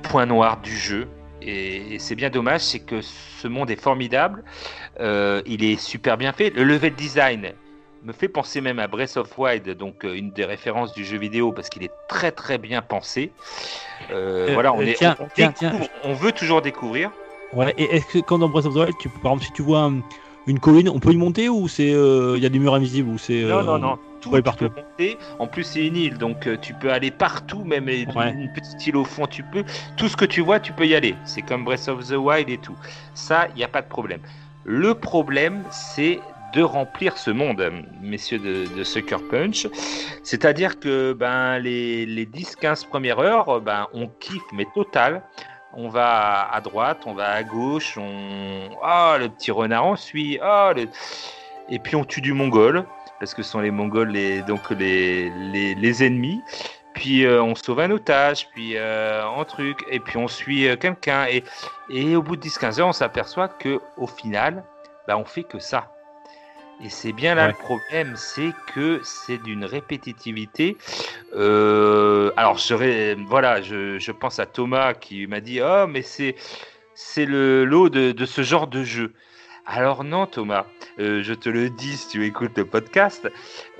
[0.02, 1.08] point noir du jeu.
[1.42, 4.44] Et, et c'est bien dommage, c'est que ce monde est formidable,
[5.00, 6.50] euh, il est super bien fait.
[6.50, 7.52] Le level design
[8.02, 11.18] me fait penser même à Breath of Wild, donc euh, une des références du jeu
[11.18, 13.32] vidéo, parce qu'il est très très bien pensé.
[14.10, 15.70] Euh, voilà, on, est, tiens, on, tiens, tiens.
[15.70, 17.10] découvre- on veut toujours découvrir.
[17.52, 19.62] Ouais, et est-ce que quand dans Breath of the Wild, tu, par exemple, si tu
[19.62, 20.00] vois un-
[20.46, 23.18] une colline, on peut y monter ou c'est il y a des murs invisibles ou
[23.18, 23.98] c'est Non, non, non.
[24.20, 24.64] Tout tu peux partout?
[24.76, 25.16] monter.
[25.38, 28.02] En plus, c'est une île, donc tu peux aller partout, même Ouais.
[28.32, 29.64] une petite île au fond, tu peux.
[29.96, 31.14] Tout ce que tu vois, tu peux y aller.
[31.24, 32.76] C'est comme Breath of the Wild et tout.
[33.14, 34.20] Ça, il n'y a pas de problème.
[34.64, 36.20] Le problème, c'est
[36.52, 37.64] de remplir ce monde,
[38.00, 39.68] messieurs de, Sucker Punch.
[40.22, 45.22] C'est-à-dire que ben, les, les 10-15 premières heures, ben, on kiffe, mais total.
[45.72, 48.70] On va à droite, on va à gauche, on.
[48.82, 50.38] Ah, le petit renard, on suit.
[50.42, 50.72] Ah.
[51.68, 52.84] Et puis on tue du mongol,
[53.20, 56.42] parce que ce sont les mongols les, donc les, les ennemis.
[57.00, 60.76] Puis euh, on sauve un otage, puis euh, un truc, et puis on suit euh,
[60.76, 61.24] quelqu'un.
[61.30, 61.42] Et,
[61.88, 64.62] et au bout de 10-15 heures, on s'aperçoit que au final,
[65.08, 65.90] bah, on fait que ça.
[66.84, 67.52] Et c'est bien là Ouais.
[67.52, 70.76] le problème, c'est que c'est d'une répétitivité.
[71.32, 76.36] Alors, je, ré- voilà, je, je pense à Thomas qui m'a dit Oh, mais c'est,
[76.94, 79.14] c'est le lot de, de ce genre de jeu.
[79.66, 80.66] Alors, non, Thomas,
[80.98, 83.30] euh, je te le dis si tu écoutes le podcast.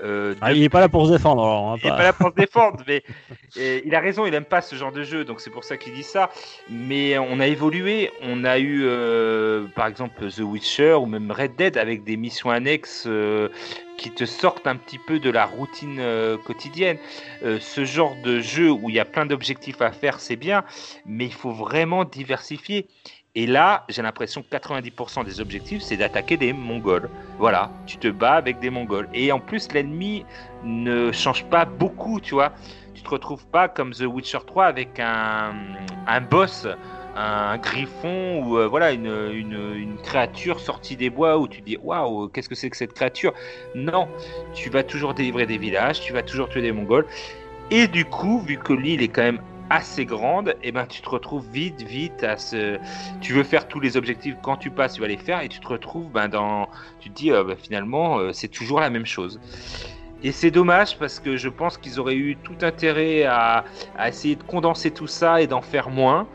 [0.01, 1.71] euh, Ah, il est pas là pour se défendre alors.
[1.71, 3.03] va il est pas- pas là pour se défendre, mais
[3.85, 5.93] il a raison, il aime pas ce genre de jeu, donc c'est pour ça qu'il
[5.93, 6.29] dit ça.
[6.69, 11.55] Mais on a évolué, on a eu euh, par exemple The Witcher ou même Red
[11.57, 13.07] Dead avec des missions annexes
[13.97, 16.97] qui te sortent un petit peu de la routine euh, quotidienne.
[17.43, 20.63] Euh, ce genre de jeu où il y a plein d'objectifs à faire, c'est bien,
[21.05, 22.87] mais il faut vraiment diversifier.
[23.33, 27.09] Et là, j'ai l'impression que 90% des objectifs, c'est d'attaquer des Mongols.
[27.39, 29.07] Voilà, tu te bats avec des Mongols.
[29.13, 30.25] Et en plus, l'ennemi
[30.63, 32.51] ne change pas beaucoup, tu vois.
[32.93, 35.53] Tu te retrouves pas comme The Witcher 3 avec un,
[36.07, 36.67] un boss,
[37.15, 41.77] un griffon ou euh, voilà une, une, une créature sortie des bois où tu dis
[41.81, 43.33] waouh, qu'est-ce que c'est que cette créature?
[43.75, 44.09] Non,
[44.53, 47.07] tu vas toujours délivrer des villages, tu vas toujours tuer des Mongols.
[47.69, 51.01] Et du coup, vu que l'île est quand même assez grande, et eh ben tu
[51.01, 52.77] te retrouves vite, vite à ce.
[53.21, 55.59] Tu veux faire tous les objectifs quand tu passes, tu vas les faire, et tu
[55.59, 56.67] te retrouves ben, dans.
[56.99, 59.39] Tu te dis euh, ben, finalement, euh, c'est toujours la même chose.
[60.23, 63.63] Et c'est dommage parce que je pense qu'ils auraient eu tout intérêt à
[64.05, 66.27] essayer de condenser tout ça et d'en faire moins.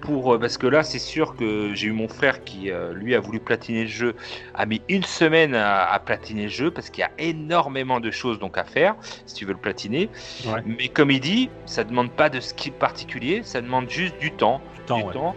[0.00, 3.14] Pour, euh, parce que là, c'est sûr que j'ai eu mon frère qui, euh, lui,
[3.14, 4.14] a voulu platiner le jeu,
[4.54, 8.10] a mis une semaine à, à platiner le jeu parce qu'il y a énormément de
[8.10, 8.94] choses donc à faire
[9.26, 10.08] si tu veux le platiner.
[10.44, 10.62] Ouais.
[10.64, 14.60] Mais comme il dit, ça demande pas de skill particulier, ça demande juste du temps.
[14.74, 15.12] Du temps, du ouais.
[15.12, 15.36] temps.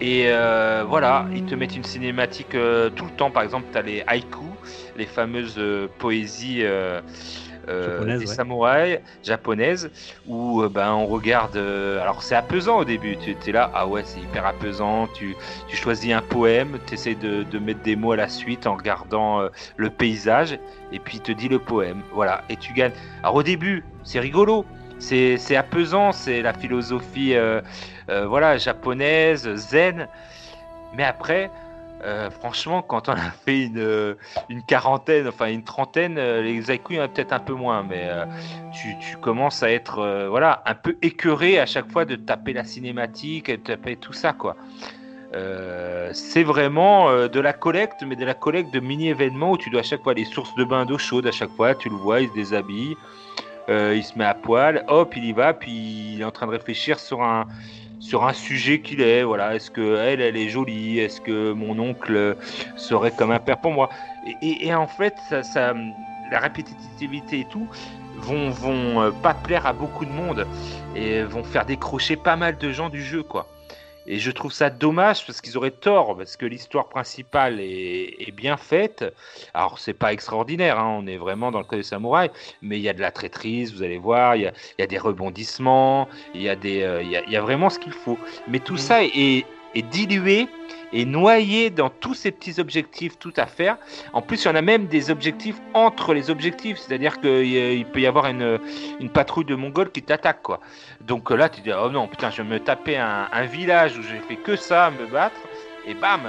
[0.00, 3.30] Et euh, voilà, ils te mettent une cinématique euh, tout le temps.
[3.30, 6.62] Par exemple, tu as les haïkus, les fameuses euh, poésies
[7.68, 8.34] euh, Japonaises, des ouais.
[8.34, 9.90] samouraïs japonaises,
[10.26, 11.56] où euh, ben, on regarde.
[11.56, 13.16] euh, alors, c'est apaisant au début.
[13.16, 15.06] Tu es là, ah ouais, c'est hyper apaisant.
[15.08, 15.36] Tu,
[15.68, 18.74] tu choisis un poème, tu essaies de, de mettre des mots à la suite en
[18.76, 20.58] regardant le paysage,
[20.92, 22.02] et puis il te dit le poème.
[22.12, 22.92] Voilà, et tu gagnes.
[23.22, 24.64] Alors, au début, c'est rigolo.
[25.00, 27.60] C'est c'est apaisant, c'est la philosophie euh,
[28.10, 30.08] euh, voilà, japonaise, zen.
[30.92, 31.52] Mais après,
[32.04, 34.14] euh, franchement, quand on a fait une, euh,
[34.66, 37.82] quarantaine, enfin une trentaine, euh, les haïkus, il y en a peut-être un peu moins,
[37.82, 38.08] mais
[38.72, 43.50] tu, commences à être voilà, un peu écœuré à chaque fois de taper la cinématique,
[43.50, 44.56] de taper tout ça, quoi.
[46.12, 49.84] C'est vraiment de la collecte, mais de la collecte de mini-événements où tu dois à
[49.84, 52.28] chaque fois les sources de bain d'eau chaude, à chaque fois, tu le vois, il
[52.28, 52.96] se déshabille,
[53.68, 56.52] il se met à poil, hop, il y va, puis il est en train de
[56.52, 57.46] réfléchir sur un,
[58.00, 59.22] sur un sujet qu'il est.
[59.22, 62.36] Voilà, est-ce que elle, elle est jolie Est-ce que mon oncle
[62.76, 63.88] serait comme un père pour moi?
[64.42, 65.74] Et, en fait, ça, ça-
[66.30, 67.66] la répétitivité et tout
[68.16, 70.46] vont, vont euh, pas plaire à beaucoup de monde
[70.94, 73.46] et vont faire décrocher pas mal de gens du jeu, quoi.
[74.10, 78.32] Et je trouve ça dommage parce qu'ils auraient tort, parce que l'histoire principale est, est
[78.32, 79.04] bien faite.
[79.52, 82.30] Alors, c'est pas extraordinaire, hein, on est vraiment dans le cas des samouraïs,
[82.62, 84.84] mais il y a de la traîtrise, vous allez voir, il y a, il y
[84.84, 87.68] a des rebondissements, il y, a des, euh, il y, a, il y a vraiment
[87.68, 88.18] ce qu'il faut.
[88.48, 89.44] Mais tout ça est,
[89.74, 90.48] est dilué
[90.92, 93.76] et noyé dans tous ces petits objectifs tout à faire.
[94.12, 98.00] En plus, il y en a même des objectifs entre les objectifs, c'est-à-dire qu'il peut
[98.00, 98.58] y avoir une,
[99.00, 100.60] une patrouille de Mongols qui t'attaque, quoi.
[101.00, 104.02] Donc euh, là, tu dis, oh non, putain, je vais me taper un, village où
[104.02, 105.36] j'ai fait que ça, me battre,
[105.86, 106.20] et bam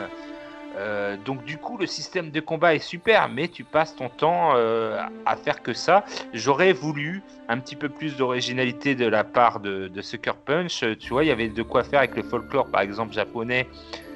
[0.77, 4.51] euh, donc du coup le système de combat est super mais tu passes ton temps
[4.55, 6.05] euh, à faire que ça.
[6.31, 10.85] J'aurais voulu un petit peu plus d'originalité de la part de, de Sucker Punch.
[10.99, 13.67] Tu vois, il y avait de quoi faire avec le folklore par exemple japonais.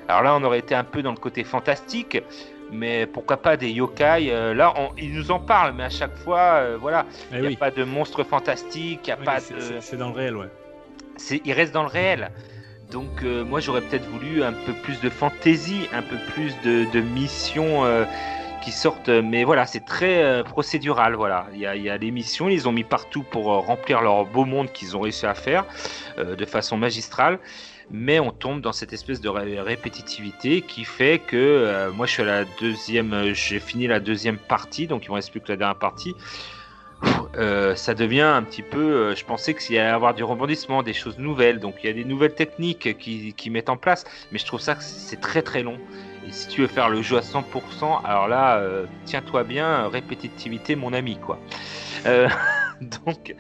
[0.08, 2.22] Alors là on aurait été un peu dans le côté fantastique.
[2.72, 6.16] Mais pourquoi pas des yokai euh, Là, on, ils nous en parlent, mais à chaque
[6.18, 7.56] fois, euh, voilà, Eh il n'y a oui.
[7.56, 10.36] pas de monstres fantastiques, il n'y a Oui, pas c'est- de c'est- dans le réel,
[10.38, 10.48] ouais.
[11.18, 12.32] c'est, il reste dans le réel.
[12.92, 16.86] Donc euh, moi j'aurais peut-être voulu un peu plus de fantaisie, un peu plus de,
[16.92, 17.84] de missions
[18.64, 19.10] qui sortent.
[19.10, 21.14] Mais voilà, c'est très procédural.
[21.14, 23.46] Voilà, il y a, il y a les missions, ils les ont mis partout pour
[23.46, 25.66] remplir leur beau monde qu'ils ont réussi à faire
[26.18, 27.38] de façon magistrale.
[27.92, 32.14] Mais on tombe dans cette espèce de ré- répétitivité qui fait que euh, moi je
[32.14, 35.52] suis à la deuxième, j'ai fini la deuxième partie, donc il me reste plus que
[35.52, 36.16] la dernière partie.
[37.36, 38.80] Euh, ça devient un petit peu.
[38.80, 41.60] euh, je pensais qu'il allait y avoir du rebondissement, des choses nouvelles.
[41.60, 44.06] Donc il y a des nouvelles techniques qui, qui mettent en place.
[44.32, 45.80] Mais je trouve ça que c'est très très long.
[46.26, 48.64] Et si tu veux faire le jeu à 100%, alors là,
[49.06, 51.40] tiens-toi bien, répétitivité, mon ami, quoi.
[53.06, 53.36] Donc,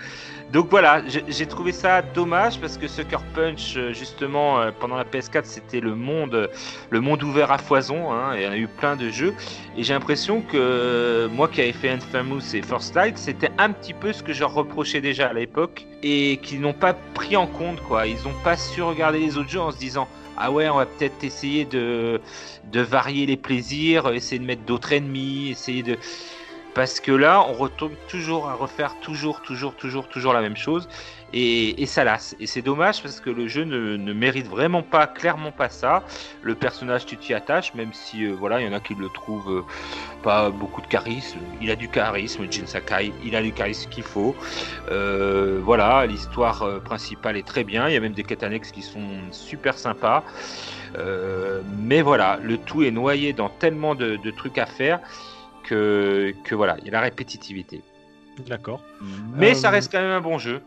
[0.51, 5.03] donc voilà, j'ai trouvé ça dommage parce que Sucker Punch, euh, justement, euh, pendant la
[5.03, 6.49] PS4, c'était le monde,
[6.89, 8.11] le monde ouvert à foison.
[8.11, 9.33] Hein, et il y a eu plein de jeux.
[9.77, 13.71] Et j'ai l'impression que euh, moi qui avais fait Infamous et First Light, c'était un
[13.71, 17.47] petit peu ce que je reprochais déjà à l'époque et qu'ils n'ont pas pris en
[17.47, 18.05] compte quoi.
[18.05, 20.85] Ils n'ont pas su regarder les autres jeux en se disant ah ouais on va
[20.85, 22.19] peut-être essayer de
[22.71, 25.97] de varier les plaisirs, essayer de mettre d'autres ennemis, essayer de
[26.73, 30.87] parce que là on retourne toujours à refaire toujours toujours toujours toujours la même chose
[31.33, 34.83] et, et ça lasse et c'est dommage parce que le jeu ne, ne mérite vraiment
[34.83, 36.03] pas clairement pas ça
[36.41, 39.09] le personnage tu t'y attaches même si euh, voilà il y en a qui le
[39.09, 39.63] trouvent euh,
[40.23, 41.37] pas beaucoup de charisme.
[41.61, 43.13] Il a du charisme, Jin Sakai.
[43.23, 44.35] Il a du charisme qu'il faut.
[44.89, 47.87] Euh, voilà, l'histoire euh, principale est très bien.
[47.89, 50.23] Il y a même des quêtes annexes qui sont super sympas.
[50.97, 54.99] Euh, mais voilà, le tout est noyé dans tellement de, de trucs à faire
[55.73, 57.81] que, que voilà, il y a la répétitivité.
[58.47, 58.81] D'accord.
[59.35, 60.61] Mais Euh, ça reste quand même un bon jeu.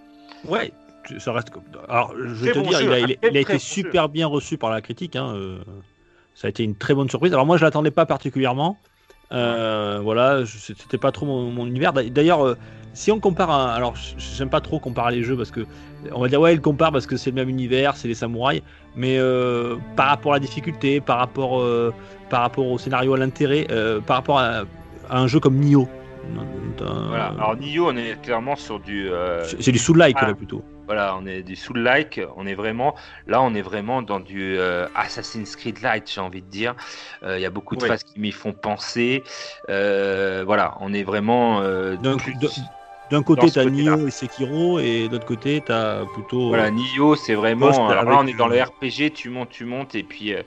[0.45, 0.73] Ouais,
[1.19, 1.49] ça reste.
[1.89, 4.27] Alors, je vais te bon dire, jeu, il a, il a- il été super bien
[4.27, 5.17] reçu par la critique.
[5.17, 5.59] hein, euh,
[6.35, 7.33] ça a été une très bonne surprise.
[7.33, 8.79] Alors, moi, je l'attendais pas particulièrement.
[9.33, 11.93] Euh, voilà, c'était pas trop mon, mon univers.
[11.93, 12.57] D'a- D'ailleurs, euh,
[12.93, 15.67] si on compare, alors j'aime pas trop comparer les jeux parce que
[16.13, 18.63] on va dire ouais, il compare parce que c'est le même univers, c'est les samouraïs,
[18.95, 21.93] mais euh, par rapport à la difficulté, par rapport, euh,
[22.31, 24.63] par rapport au scénario, à l'intérêt, euh, par rapport à,
[25.11, 25.89] à un jeu comme Nioh.
[26.79, 27.27] Voilà.
[27.39, 29.09] Alors Nioh, on est clairement sur du.
[29.09, 30.29] euh, c'est du sous-like ah.
[30.29, 30.65] là plutôt.
[30.87, 32.95] Voilà, on est du soul like, on est vraiment
[33.27, 36.77] là, on est vraiment dans du euh, Assassin's Creed Light, j'ai envie de dire.
[37.25, 39.25] Euh, Il y a beaucoup de phases qui m'y font penser.
[39.69, 41.61] Voilà, on est vraiment
[42.19, 42.37] plus-
[43.11, 43.65] d'un- côté, t'as.
[43.65, 46.49] Nioh et Sekiro, et de l'autre côté, t'as plutôt.
[46.49, 47.89] Voilà, Nioh, c'est vraiment.
[47.89, 50.43] Alors là, on est dans le RPG, tu montes, tu montes, et puis euh,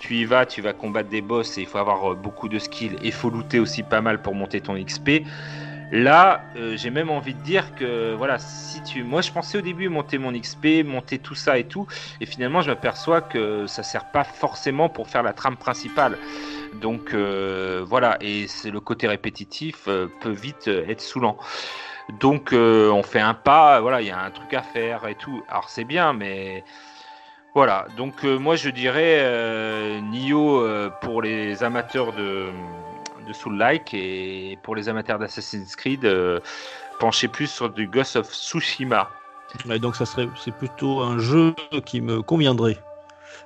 [0.00, 2.58] tu y vas, tu vas combattre des boss, et il faut avoir euh, beaucoup de
[2.58, 5.24] skills, et il faut looter aussi pas mal pour monter ton XP.
[5.92, 9.60] Là, euh, j'ai même envie de dire que voilà, si tu, moi je pensais au
[9.60, 11.86] début monter mon XP, monter tout ça et tout,
[12.20, 16.18] et finalement je m'aperçois que ça sert pas forcément pour faire la trame principale.
[16.72, 21.36] Donc euh, voilà, et le côté répétitif euh, peut vite euh, être saoulant.
[22.20, 25.14] Donc euh, on fait un pas, voilà, il y a un truc à faire et
[25.14, 25.42] tout.
[25.48, 26.62] Alors c'est bien, mais
[27.54, 27.86] voilà.
[27.96, 32.48] Donc euh, moi je dirais euh, Nioh euh, pour les amateurs de
[33.26, 36.06] de Soul-like et pour les amateurs d'Assassin's Creed,
[37.00, 39.08] penchez plus sur du Ghost of Tsushima.
[39.66, 41.54] Ouais, donc ça serait, c'est plutôt un jeu
[41.86, 42.78] qui me conviendrait.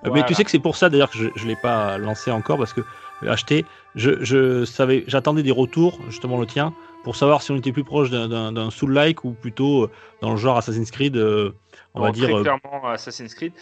[0.03, 2.59] Mais tu sais que c'est pour ça d'ailleurs que je, je l'ai pas lancé encore
[2.59, 2.81] parce que
[3.27, 3.65] acheté.
[3.95, 6.73] Je, je savais, j'attendais des retours, justement le tien,
[7.09, 9.91] pour savoir si on était plus proche d'un- Soul-like ou plutôt euh,
[10.21, 11.55] dans le genre Assassin's Creed, euh,
[11.95, 12.29] on va dire.
[12.29, 13.55] très euh, clairement Assassin's Creed.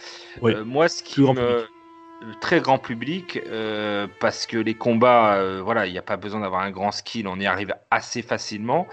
[0.43, 2.39] Euh, moi, ce qui me public.
[2.41, 6.59] très grand public, euh, parce que les combats, voilà, il n'y a pas besoin d'avoir
[6.59, 8.85] un grand skill, on y arrive assez facilement.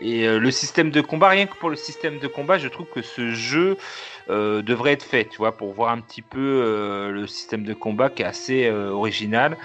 [0.00, 2.86] Et euh, le système de combat, rien que pour le système de combat, je trouve
[2.86, 3.76] que ce jeu
[4.30, 7.74] euh, devrait être fait, tu vois, pour voir un petit peu euh, le système de
[7.74, 9.56] combat qui est assez original.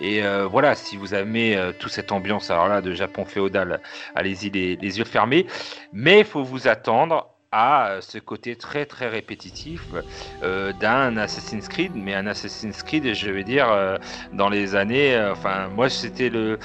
[0.00, 3.80] Et voilà, si vous aimez toute cette ambiance, alors là, de Japon féodal,
[4.14, 5.46] allez-y les, les yeux fermés.
[5.92, 9.82] Mais il faut vous attendre à euh, ce côté très très répétitif
[10.42, 13.96] euh, d'un Assassin's Creed, mais un Assassin's Creed, je vais dire, euh,
[14.32, 16.58] dans les années, enfin, moi c'était le,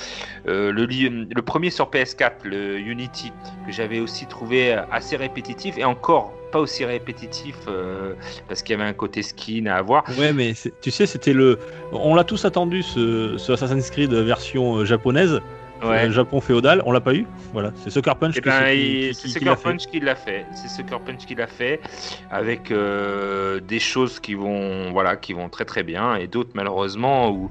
[0.46, 3.32] le, premier sur PS4, le Unity,
[3.66, 7.56] que j'avais aussi trouvé assez répétitif et encore pas aussi répétitif
[8.50, 10.04] parce qu'il y avait un côté skin à avoir.
[10.18, 11.60] Ouais, mais tu sais, c'était le.
[11.94, 15.40] On l'a tous attendu, ce, ce Assassin's Creed version japonaise,
[15.84, 16.06] Ouais.
[16.06, 16.82] euh, Japon féodal.
[16.86, 17.26] On l'a pas eu.
[17.54, 19.64] Voilà, c'est Sucker Punch Eh qui, ben, c'est qui Sucker l'a fait.
[19.64, 20.46] Punch qui l'a fait.
[20.54, 21.80] C'est Sucker Punch qui l'a fait,
[22.30, 27.32] avec euh, des choses qui vont, voilà, qui vont très très bien, et d'autres malheureusement
[27.32, 27.50] où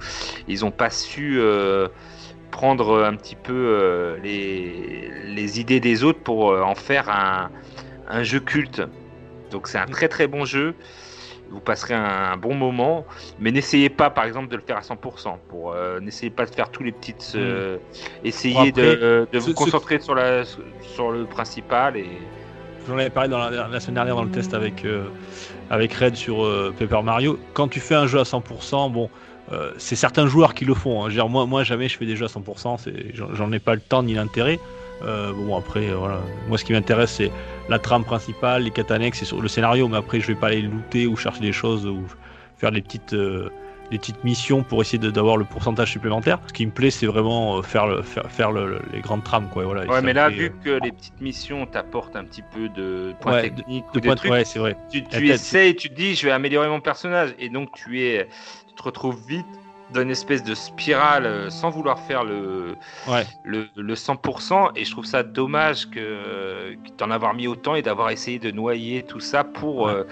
[0.48, 1.88] ils n'ont pas su euh,
[2.50, 7.50] prendre un petit peu euh, les, les idées des autres pour en faire un,
[8.08, 8.82] un jeu culte.
[9.50, 10.74] Donc c'est un très très bon jeu.
[11.50, 13.04] Vous passerez un, bon moment,
[13.38, 15.38] mais n'essayez pas, par exemple, de le faire à 100%.
[15.48, 17.32] Pour euh, n'essayez pas de faire tous les petites.
[17.34, 17.78] euh,
[18.24, 22.06] essayez Bon, après, de, de vous ce- ce- concentrer sur la sur le principal et
[22.88, 25.04] J'en avais parlé dans la, la semaine dernière dans le test avec, euh,
[25.68, 27.38] avec Red sur euh, Paper Mario.
[27.52, 29.10] Quand tu fais un jeu à 100%, bon,
[29.52, 31.04] euh, c'est certains joueurs qui le font.
[31.04, 31.28] hein.
[31.28, 32.78] Moi, moi, jamais je fais des jeux à 100%.
[32.78, 34.58] c'est- J'en j'en ai pas le temps ni l'intérêt.
[35.02, 36.20] Euh, bon, après, euh, voilà.
[36.48, 37.30] Moi, ce qui m'intéresse, c'est
[37.68, 39.88] la trame principale, les quêtes annexes et sur le scénario.
[39.88, 42.02] Mais après, je vais pas aller looter ou chercher des choses ou
[42.56, 43.14] faire des petites.
[43.14, 43.48] euh,
[43.90, 46.38] des petites missions pour essayer de- d'avoir le pourcentage supplémentaire.
[46.46, 49.48] Ce qui me plaît, c'est vraiment faire, le, faire, faire le- le- les grandes trames.
[49.48, 49.64] Quoi.
[49.64, 53.16] Voilà, ouais, mais là, fait, vu que les petites missions t'apportent un petit peu de
[53.20, 54.76] points Ouais, de- techniques de points- trucs, ouais, c'est vrai.
[54.92, 58.28] tu, tu essayes, tu te dis, je vais améliorer mon personnage, et donc tu es,
[58.68, 59.44] tu te retrouves vite
[59.92, 62.76] dans une espèce de spirale euh, sans vouloir faire le,
[63.08, 63.26] Ouais.
[63.44, 68.10] le, le 100%, et je trouve ça dommage que, d'en avoir mis autant et d'avoir
[68.10, 69.92] essayé de noyer tout ça pour Ouais.
[69.92, 70.04] euh,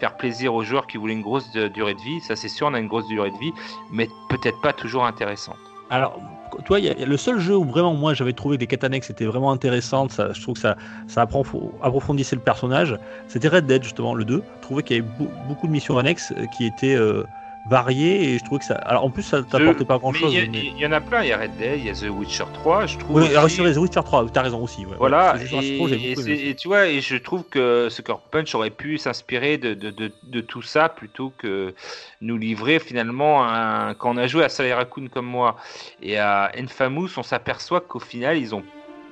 [0.00, 2.20] faire plaisir aux joueurs qui voulaient une grosse de- durée de vie.
[2.20, 3.52] Ça, c'est sûr, on a une grosse durée de vie,
[3.90, 5.56] mais peut-être pas toujours intéressante.
[5.88, 6.18] Alors,
[6.64, 9.08] toi, y a- le seul jeu où vraiment moi j'avais trouvé que les quêtes annexes
[9.10, 13.66] étaient vraiment intéressantes, ça, je trouve que ça, ça approf- approfondissait le personnage, c'était Red
[13.66, 14.42] Dead justement, le 2.
[14.56, 17.22] Je trouvais qu'il y avait beau- beaucoup de missions annexes euh, qui étaient euh,
[17.68, 18.76] variées et je trouvais que ça.
[18.76, 20.32] Alors en plus, ça t'apportait pas grand chose.
[20.32, 22.44] il y, en a plein, il y a Red Dead, il y a The Witcher
[22.54, 23.16] 3, je trouve.
[23.16, 24.86] Oui, aussi- les Witcher 3, t'as raison aussi.
[24.86, 24.96] ouais.
[24.98, 29.74] Voilà, Ouais, et, tu vois, et je trouve que Sucker Punch aurait pu s'inspirer de,
[29.74, 31.74] de, de, de tout ça plutôt que
[32.20, 33.94] nous livrer finalement un...
[33.94, 35.56] quand on a joué à Solid Raccoon comme moi
[36.02, 38.62] et à Infamous, on s'aperçoit qu'au final ils ont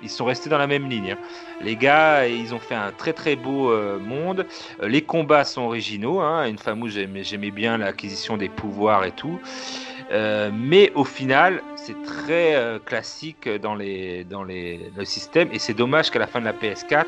[0.02, 1.12] ils sont restés dans la même ligne.
[1.12, 1.18] hein.
[1.61, 4.46] Les gars, ils ont fait un très très beau euh, monde.
[4.83, 6.20] Euh, Les combats sont originaux.
[6.20, 6.42] Hein.
[6.52, 9.40] Infamous, j'aimais j'aimais bien l'acquisition des pouvoirs et tout.
[10.12, 15.48] Euh, mais au final, c'est très euh, classique dans, les, dans les, le système.
[15.52, 17.07] Et c'est dommage qu'à la fin de la PS4,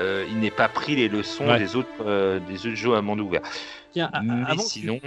[0.00, 1.58] euh, il n'ait pas pris les leçons Ouais.
[1.58, 3.42] des, autres, des autres jeux à monde ouvert.
[3.92, 5.00] Tiens, Mais avant, que tu- sinon,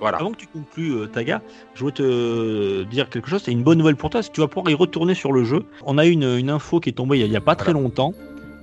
[0.00, 0.18] voilà.
[0.18, 1.40] avant que tu conclues, euh, Taga,
[1.74, 3.42] je voulais te dire quelque chose.
[3.44, 5.44] C'est une bonne nouvelle pour toi, c'est que tu vas pouvoir y retourner sur le
[5.44, 5.64] jeu.
[5.86, 8.14] On a eu une, une info qui est tombée il y a, pas très longtemps.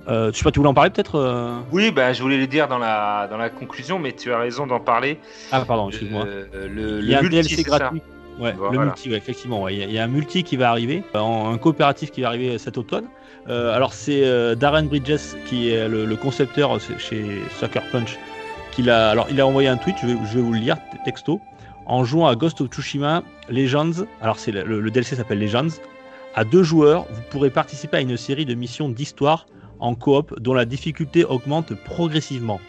[0.08, 2.46] Euh, je sais pas, tu voulais en parler peut-être euh Oui, bah, je voulais le
[2.46, 5.18] dire dans la, dans la conclusion, mais tu as raison d'en parler.
[5.52, 6.24] Ah, pardon, excuse-moi.
[6.26, 8.00] Euh, le, Il y a un DLC gratuit.
[8.40, 9.62] Ouais, le multi, ouais, effectivement.
[9.64, 9.74] ouais.
[9.74, 12.22] Il y, a- il y a un multi qui va arriver, euh, un coopératif qui
[12.22, 13.06] va arriver cet automne.
[13.48, 17.24] Euh, alors c'est euh, Darren Bridges qui est le, le concepteur euh, chez
[17.58, 18.16] Sucker Punch.
[18.78, 21.40] Il a envoyé un tweet, je vais, vous le lire texto.
[21.86, 25.80] En jouant à Ghost of Tsushima Legends, alors le DLC s'appelle Legends,
[26.36, 29.46] à deux joueurs, vous pourrez participer à une série de missions d'histoire
[29.80, 32.60] en coop dont la difficulté augmente progressivement.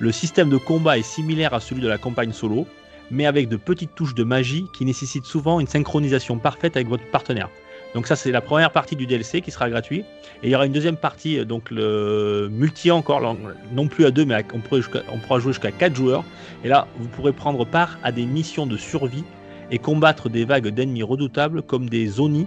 [0.00, 2.66] Le système de combat est similaire à celui de la campagne solo,
[3.12, 7.08] mais avec de petites touches de magie qui nécessitent souvent une synchronisation parfaite avec votre
[7.10, 7.48] partenaire.
[7.94, 10.00] Donc ça c'est la première partie du DLC qui sera gratuit.
[10.42, 13.20] Et il y aura une deuxième partie, euh, donc le multi encore,
[13.72, 14.58] non- plus à deux, mais on
[15.18, 16.24] pourra jouer jusqu'à quatre joueurs.
[16.64, 19.24] Et là, vous pourrez prendre part à des missions de survie
[19.70, 22.46] et combattre des vagues d'ennemis redoutables comme des Oni,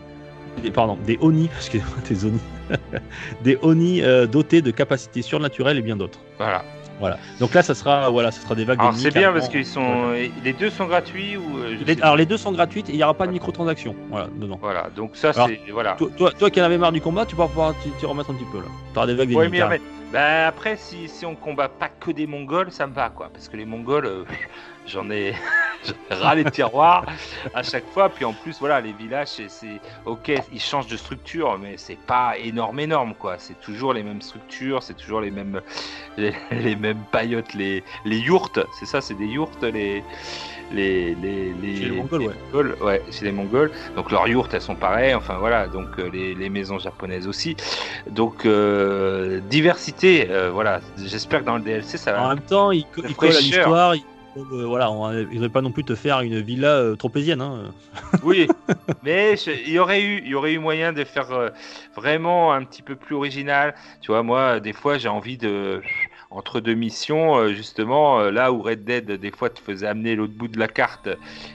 [0.63, 2.39] des, pardon, des Oni, excusez-moi, des Oni,
[3.43, 6.19] des Oni euh, dotés de capacités surnaturelles et bien d'autres.
[6.38, 6.63] Voilà.
[6.99, 7.17] Voilà.
[7.39, 10.12] Donc là, ça sera, voilà, ça sera des vagues Alors c'est bien parce qu'ils sont.
[10.43, 11.57] Les deux sont gratuits ou.
[11.60, 13.95] euh, Les- alors les deux sont gratuites et il n'y aura pas de microtransactions.
[14.10, 14.57] Voilà, dedans.
[14.62, 15.60] Voilà, donc ça c'est.
[15.71, 15.93] Voilà.
[15.93, 18.33] Toi, toi, toi qui en avais marre du combat, tu vas pouvoir t'y remettre un
[18.33, 18.65] petit peu là.
[18.93, 19.60] Tu auras des vagues Ouais, mais-
[20.12, 23.29] bah, après, si, si on combat pas que des Mongols, ça me va quoi.
[23.31, 24.23] Parce que les Mongols, euh,
[24.91, 25.34] j'en ai,
[26.10, 27.06] ras les tiroirs
[27.54, 28.10] à chaque fois.
[28.10, 29.67] Puis en plus, voilà, les villages, c'est,
[30.06, 33.36] ok, ils changent de structure, mais c'est pas énorme, énorme quoi.
[33.38, 35.62] C'est toujours les mêmes structures, c'est toujours les mêmes,
[36.17, 38.60] les, les mêmes paillotes, les, les yourtes.
[38.80, 40.04] C'est ça, c'est des yourtes, les.
[40.69, 42.34] Les, les, les, Chez les Mongols, ouais.
[42.52, 43.71] Mongols, ouais, chez les Mongols.
[43.95, 45.13] Donc leurs yourtes, elles sont pareilles.
[45.15, 47.56] Enfin voilà, donc euh, les, les maisons japonaises aussi.
[48.10, 50.82] Donc euh, diversité, euh, voilà.
[50.97, 52.36] J'espère que dans le DLC ça En va.
[52.36, 53.95] même temps, il, co- il colle à l'histoire.
[53.95, 54.04] il-
[54.38, 57.41] euh, voilà, on ne devrait pas non plus te faire une villa euh, tropézienne.
[57.41, 57.73] Hein.
[58.23, 58.47] Oui,
[59.04, 61.50] mais il y aurait eu, il y aurait eu moyen de faire euh,
[61.96, 63.75] vraiment un petit peu plus original.
[64.02, 65.81] Tu vois, moi, des fois, j'ai envie de,
[66.30, 70.15] entre deux missions, euh, justement, euh, là où Red Dead, des fois, te faisait amener
[70.15, 71.08] l'autre bout de la carte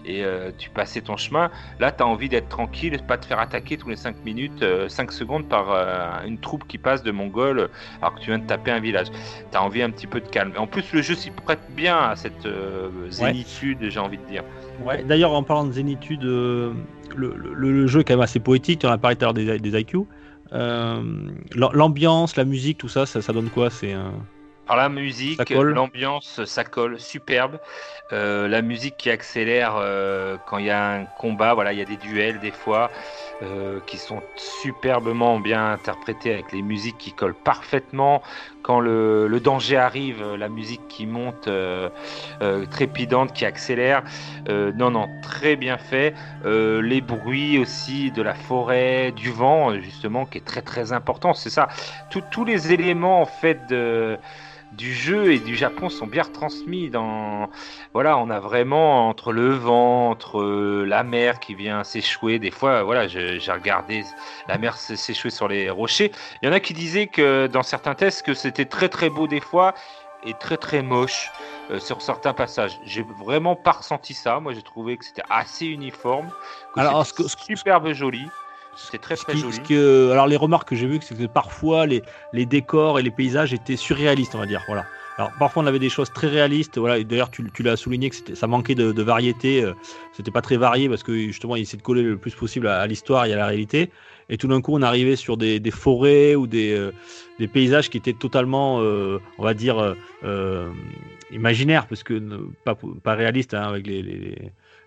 [0.07, 3.39] et euh, tu passais ton chemin, là, tu as envie d'être tranquille, pas te faire
[3.39, 7.69] attaquer tous les 5 minutes, 5 secondes par une troupe qui passe de Mongols
[8.01, 9.09] alors que tu viens de taper un village.
[9.51, 10.53] Tu as envie un petit peu de calme.
[10.57, 12.47] En plus, le jeu s'y prête bien à cette
[13.11, 14.43] zénitude, j'ai envie de dire.
[14.85, 16.73] Ouais, D'ailleurs, en parlant de zénitude, le,
[17.15, 18.81] le- le jeu est quand même assez poétique.
[18.81, 19.99] Tu en as parlé tout à l'heure des, des IQ.
[20.53, 21.03] Euh,
[21.55, 23.71] l'am- L'ambiance, la musique, tout ça, ça, ça donne quoi?
[23.71, 24.13] C'est un...
[24.69, 27.59] Alors la musique, l'ambiance, ça colle, superbe.
[28.13, 31.83] Euh, la musique qui accélère euh, quand il y a un combat, voilà, il y
[31.83, 32.91] a des duels des fois
[33.43, 38.23] euh, qui sont superbement bien interprétés avec les musiques qui collent parfaitement.
[38.63, 41.49] Quand le, le danger arrive, la musique qui monte
[42.71, 44.05] trépidante, qui accélère.
[44.49, 46.15] Non, non, très bien fait.
[46.45, 51.35] Les bruits aussi de la forêt, du vent, justement, qui est très très important.
[51.35, 51.69] C'est ça.
[52.11, 54.19] Tout- tous les éléments en fait de
[54.77, 57.51] du jeu et du Japon sont bien retransmis dans
[57.93, 62.39] voilà on a vraiment entre le vent entre euh, la mer qui vient s'échouer.
[62.39, 64.05] Des fois voilà j'ai regardé
[64.49, 66.11] la mer s'échouer sur les rochers.
[66.43, 69.27] Il y en a qui disaient que dans certains tests que c'était très très beau
[69.27, 69.75] des fois
[70.25, 71.31] et très très moche
[71.71, 72.79] euh, sur certains passages.
[72.85, 74.41] J'ai vraiment pas ressenti ça.
[74.41, 76.31] Moi j'ai trouvé que c'était assez uniforme
[76.75, 78.27] que Alors, ce superbe joli
[78.77, 82.03] c'était très très joli que- alors les remarques que j'ai vues, c'est que parfois les,
[82.33, 84.63] les décors et les paysages étaient surréalistes, on va dire.
[84.67, 84.85] Voilà.
[85.19, 86.79] Alors parfois on avait des choses très réalistes.
[86.79, 87.03] Voilà.
[87.05, 89.63] D'ailleurs tu, tu l'as souligné que ça manquait de, de variété.
[89.63, 89.75] euh,
[90.15, 92.81] C'était pas très varié parce que justement ils essaient de coller le plus possible à,
[92.81, 93.91] à l'histoire et à la réalité.
[94.31, 96.93] Et tout d'un coup on arrivait sur des, des forêts ou des, euh,
[97.39, 99.95] des paysages qui étaient totalement, euh, on va dire,
[100.25, 100.71] euh,
[101.31, 102.21] imaginaires parce que
[102.65, 104.39] pas, pas réalistes hein, avec les, les,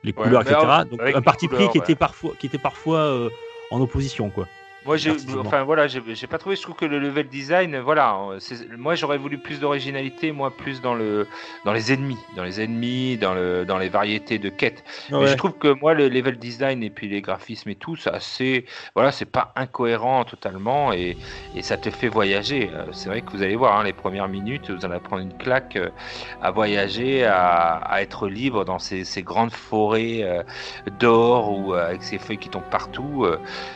[0.04, 0.68] les couleurs, mais etc.
[0.90, 1.84] Donc un parti pris qui ouais.
[1.84, 3.30] était parfois, qui était parfois
[3.72, 4.48] en opposition quoi.
[4.86, 6.56] Moi, j'ai, enfin voilà, j'ai j'ai pas trouvé.
[6.56, 10.80] Je trouve que le level design, voilà, c'est- moi j'aurais voulu plus d'originalité, moi plus
[10.80, 11.28] dans le,
[11.64, 14.84] dans les ennemis, dans les ennemis, dans le, dans les variétés de quêtes.
[15.18, 18.12] Mais je trouve que moi le level design et puis les graphismes et tout, c'est
[18.12, 21.18] assez, voilà, c'est pas incohérent totalement et,
[21.56, 22.70] et ça te fait voyager.
[22.72, 25.36] Euh, C'est vrai que vous allez voir hein, les premières minutes, vous allez prendre une
[25.36, 25.90] claque euh,
[26.42, 30.44] à voyager, à, à être libre dans ces, ces grandes forêts euh,
[31.00, 33.26] d'or ou avec ces feuilles qui tombent partout.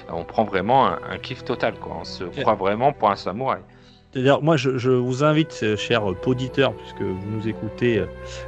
[0.10, 1.98] on prend vraiment un, un kiff total, quoi.
[2.02, 3.60] On se croit vraiment pour un samouraï.
[4.12, 8.04] C'est-à-dire, moi, je, je vous invite, euh, chers auditeurs, puisque vous nous écoutez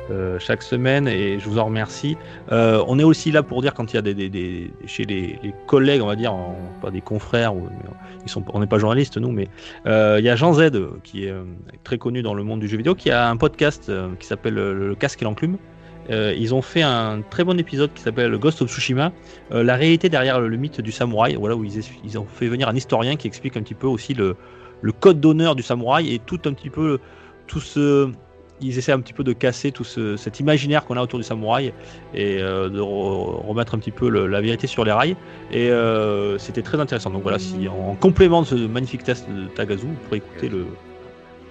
[0.10, 2.18] euh, chaque semaine, et je vous en remercie.
[2.52, 5.04] Euh, on est aussi là pour dire quand il y a des, des- des- chez
[5.06, 7.68] les, les collègues, on va dire, en- pas des confrères, ou,
[8.26, 9.49] ils sont, on n'est pas journalistes nous, mais
[9.86, 11.43] euh, il y a Jean Z euh, qui est euh,
[11.84, 14.58] très connu dans le monde du jeu vidéo, qui a un podcast euh, qui s'appelle
[14.58, 15.58] euh, Le Casque et l'Enclume.
[16.10, 19.12] Euh, ils ont fait un très bon épisode qui s'appelle Ghost of Tsushima,
[19.52, 22.76] euh, la réalité derrière le, mythe du samouraï, voilà, où ils, ont fait venir un
[22.76, 24.36] historien qui explique un petit peu aussi le,
[24.99, 26.99] code d'honneur du samouraï et tout un petit peu
[27.47, 28.10] tout ce
[28.64, 31.26] ils essaient un petit peu de casser tout ce, cet imaginaire qu'on a autour du
[31.26, 31.74] samouraï
[32.14, 35.16] et euh, de re- remettre un petit peu la vérité sur les rails.
[35.52, 35.72] Et
[36.38, 37.10] c'était très intéressant.
[37.10, 40.68] Donc voilà si en complément de ce magnifique test de Tagazu vous pourrez écouter le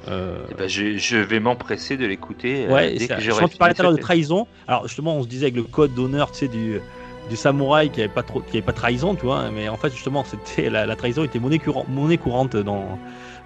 [0.09, 3.37] euh, Eh ben, je, je vais m'empresser de l'écouter euh, Ouais, dès que je j'aurai
[3.37, 4.47] crois que tu parlais tout à l'heure de trahison.
[4.67, 6.81] Alors justement, on se disait avec le code d'honneur, tu sais, du,
[7.29, 9.51] du samouraï qui avait pas trop, qui avait pas trahison, tu vois.
[9.51, 12.99] Mais en fait, justement, c'était la, la trahison était monnaie, courant- monnaie courante dans,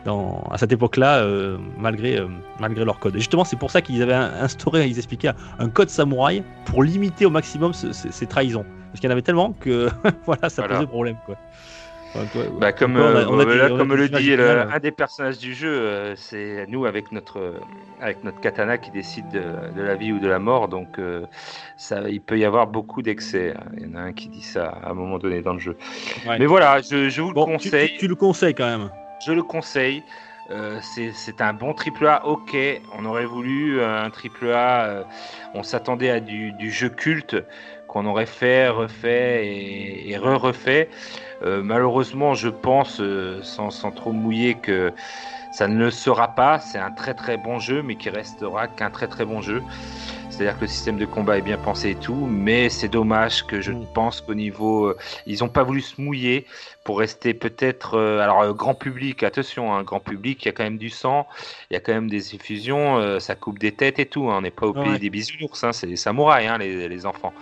[0.04, 2.28] dans à cette époque-là, euh, malgré euh,
[2.60, 3.16] malgré leur code.
[3.16, 7.26] Et justement, c'est pour ça qu'ils avaient instauré, ils expliquaient un code samouraï pour limiter
[7.26, 8.64] au maximum ce- ce- ces trahisons.
[8.90, 9.88] Parce qu'il y en avait tellement que
[10.26, 10.76] voilà, ça Voilà.
[10.76, 11.36] posait problème, quoi.
[12.60, 14.36] Bah, comme, Donc, on a- on a des- là, on a comme des le dit
[14.36, 17.54] le- un des personnages du jeu, euh, c'est nous avec notre,
[18.00, 19.42] avec notre katana qui décide de,
[19.76, 20.68] de la vie ou de la mort.
[20.68, 21.26] Donc euh,
[21.76, 23.54] ça, il peut y avoir beaucoup d'excès.
[23.76, 25.76] Il y en a un qui dit ça à un moment donné dans le jeu.
[26.26, 26.38] Ouais.
[26.38, 27.90] Mais voilà, je, je vous Bon, le conseille.
[27.94, 28.90] tu, tu le conseilles quand même.
[29.26, 30.02] Je le conseille.
[30.50, 32.54] Euh, c'est un bon triple A, ok.
[32.98, 34.84] On aurait voulu un triple A.
[34.84, 35.02] euh,
[35.54, 37.34] on s'attendait à du, du jeu culte
[37.94, 40.88] qu'on aurait fait, refait et, et re-refait.
[41.44, 44.92] Euh, malheureusement, je pense, euh, sans, sans trop mouiller, que
[45.52, 46.58] ça ne le sera pas.
[46.58, 49.62] C'est un très très bon jeu, mais qui restera qu'un très très bon jeu.
[50.30, 53.60] C'est-à-dire que le système de combat est bien pensé et tout, mais c'est dommage que
[53.60, 53.86] je Mm.
[53.94, 56.46] pense qu'au niveau, euh, ils n'ont pas voulu se mouiller
[56.82, 60.78] pour rester peut-être, alors grand public, attention, hein, grand public, il y a quand même
[60.78, 61.28] du sang,
[61.70, 64.42] il y a quand même des effusions, ça coupe des têtes et tout, hein, on
[64.42, 67.32] n'est pas au pays des bisounours, hein, c'est les samouraïs, hein, les, les enfants.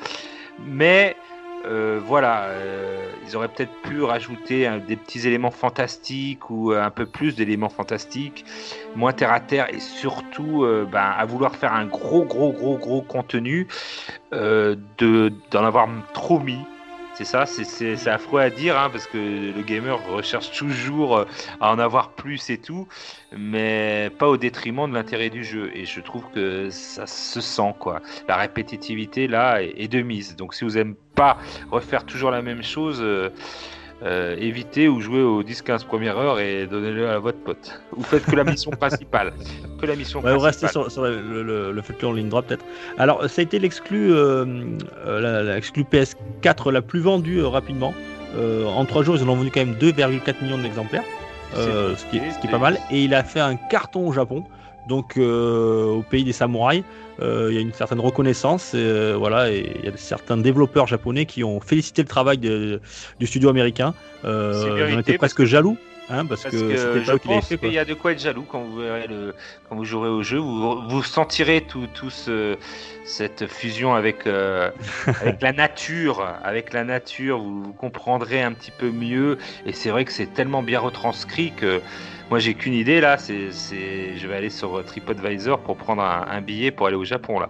[0.59, 1.17] Mais
[1.65, 6.91] euh, voilà, euh, ils auraient peut-être pu rajouter des petits éléments fantastiques ou euh, un
[6.91, 8.45] peu plus d'éléments fantastiques,
[8.97, 13.03] moins terre à terre et surtout ben, à vouloir faire un gros, gros, gros, gros
[13.03, 13.69] contenu,
[14.33, 16.59] de d'en avoir trop mis
[17.15, 21.25] C'est ça, c'est- affreux à dire, hein, parce que le gamer recherche toujours euh,
[21.61, 22.89] à en avoir plus et tout,
[23.37, 25.71] mais pas au détriment de l'intérêt du jeu.
[25.75, 28.01] Et je trouve que ça se sent, quoi.
[28.29, 30.37] La répétitivité, là, est, est de mise.
[30.37, 31.37] Donc si vous n'aimez pas
[31.71, 33.29] refaire toujours la même chose, euh,
[34.05, 37.81] euh, évitez ou jouez aux 10-15 premières heures et donnez-le à votre pote.
[37.97, 39.33] Ou faites que la mission principale.
[39.81, 42.65] Que la mission Ouais, restez sur, sur le, le, le en ligne droite peut-être.
[42.99, 44.45] Alors ça a été l'exclu euh,
[45.05, 47.93] euh, la- la exclu PS4 la plus vendue euh, rapidement.
[48.39, 51.03] En 3 jours ils en ont vendu quand même 2,4 millions d'exemplaires,
[51.53, 51.67] ce,
[52.11, 52.79] qui est, ce qui est pas mal.
[52.93, 54.45] Et il a fait un carton au Japon,
[54.89, 56.85] donc euh, au pays des samouraïs.
[57.21, 60.37] Euh, Il y a une certaine reconnaissance, et, euh, voilà, et il y a certains
[60.39, 62.81] développeurs japonais qui ont félicité le travail de-
[63.21, 63.95] du studio américain.
[64.25, 65.77] Euh, ils étaient presque jaloux,
[66.09, 66.61] hein, parce, Parce que,
[66.95, 69.35] que, je pense qu'il y a de quoi être jaloux quand vous verrez le,
[69.69, 70.39] quand vous jouerez au jeu.
[70.39, 72.57] Vous, vous sentirez tout, tout ce-
[73.05, 74.71] cette fusion avec, euh,
[75.21, 77.39] avec la nature, avec la nature.
[77.41, 79.37] Vous, vous comprendrez un petit peu mieux.
[79.67, 81.81] Et c'est vrai que c'est tellement bien retranscrit que
[82.31, 83.19] moi j'ai qu'une idée là.
[83.19, 86.97] C'est, c'est, je vais aller sur euh, TripAdvisor pour prendre un, un billet pour aller
[86.97, 87.49] au Japon là,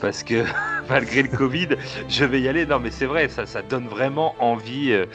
[0.00, 0.44] parce que
[0.88, 1.68] malgré le Covid,
[2.08, 2.66] je vais y aller.
[2.66, 4.92] Non mais c'est vrai, ça, ça donne vraiment envie.
[4.92, 5.06] euh,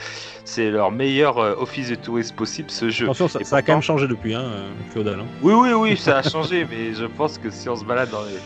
[0.45, 3.06] C'est leur meilleur euh, office de tourisme possible ce jeu.
[3.06, 4.45] Attention, ça, ça a quand même changé depuis, hein,
[4.91, 5.20] Féodal.
[5.20, 5.26] hein.
[5.41, 8.24] Oui, oui, oui, ça a changé, mais je pense que si on se balade dans
[8.24, 8.39] les,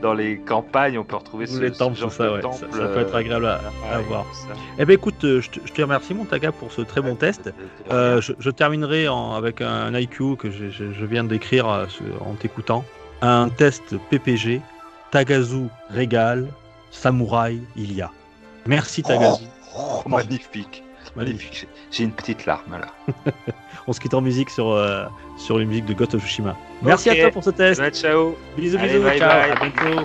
[0.00, 2.40] dans les campagnes, on peut retrouver ce, les ce temples, genre tout ça, de ouais,
[2.40, 3.60] temple, ça, ça peut être euh, agréable à,
[3.92, 4.24] à ouais, voir.
[4.78, 7.52] Eh ben écoute, euh, je te, je te remercie Montaga pour ce très bon test.
[7.90, 11.66] Euh, je, je terminerai en- avec un IQ que je, viens d'écrire
[12.20, 12.84] en t'écoutant.
[13.22, 14.60] Un test PPG,
[15.10, 16.48] Tagazu régale,
[16.90, 18.10] Samouraï il y a.
[18.66, 19.44] Merci Tagazu.
[19.76, 20.84] Oh, magnifique, Magnifique.
[21.16, 21.66] Magnifique.
[21.90, 22.88] J'ai- une petite larme là.
[23.86, 25.06] On se quitte en musique sur, euh,
[25.36, 26.56] sur les musiques de Ghost of Tsushima.
[26.82, 27.80] Merci à toi pour ce test.
[27.80, 28.36] Bah, ciao.
[28.56, 29.50] Bisous, Allez, bisous, bye, ciao, bye.
[29.50, 30.04] à bientôt.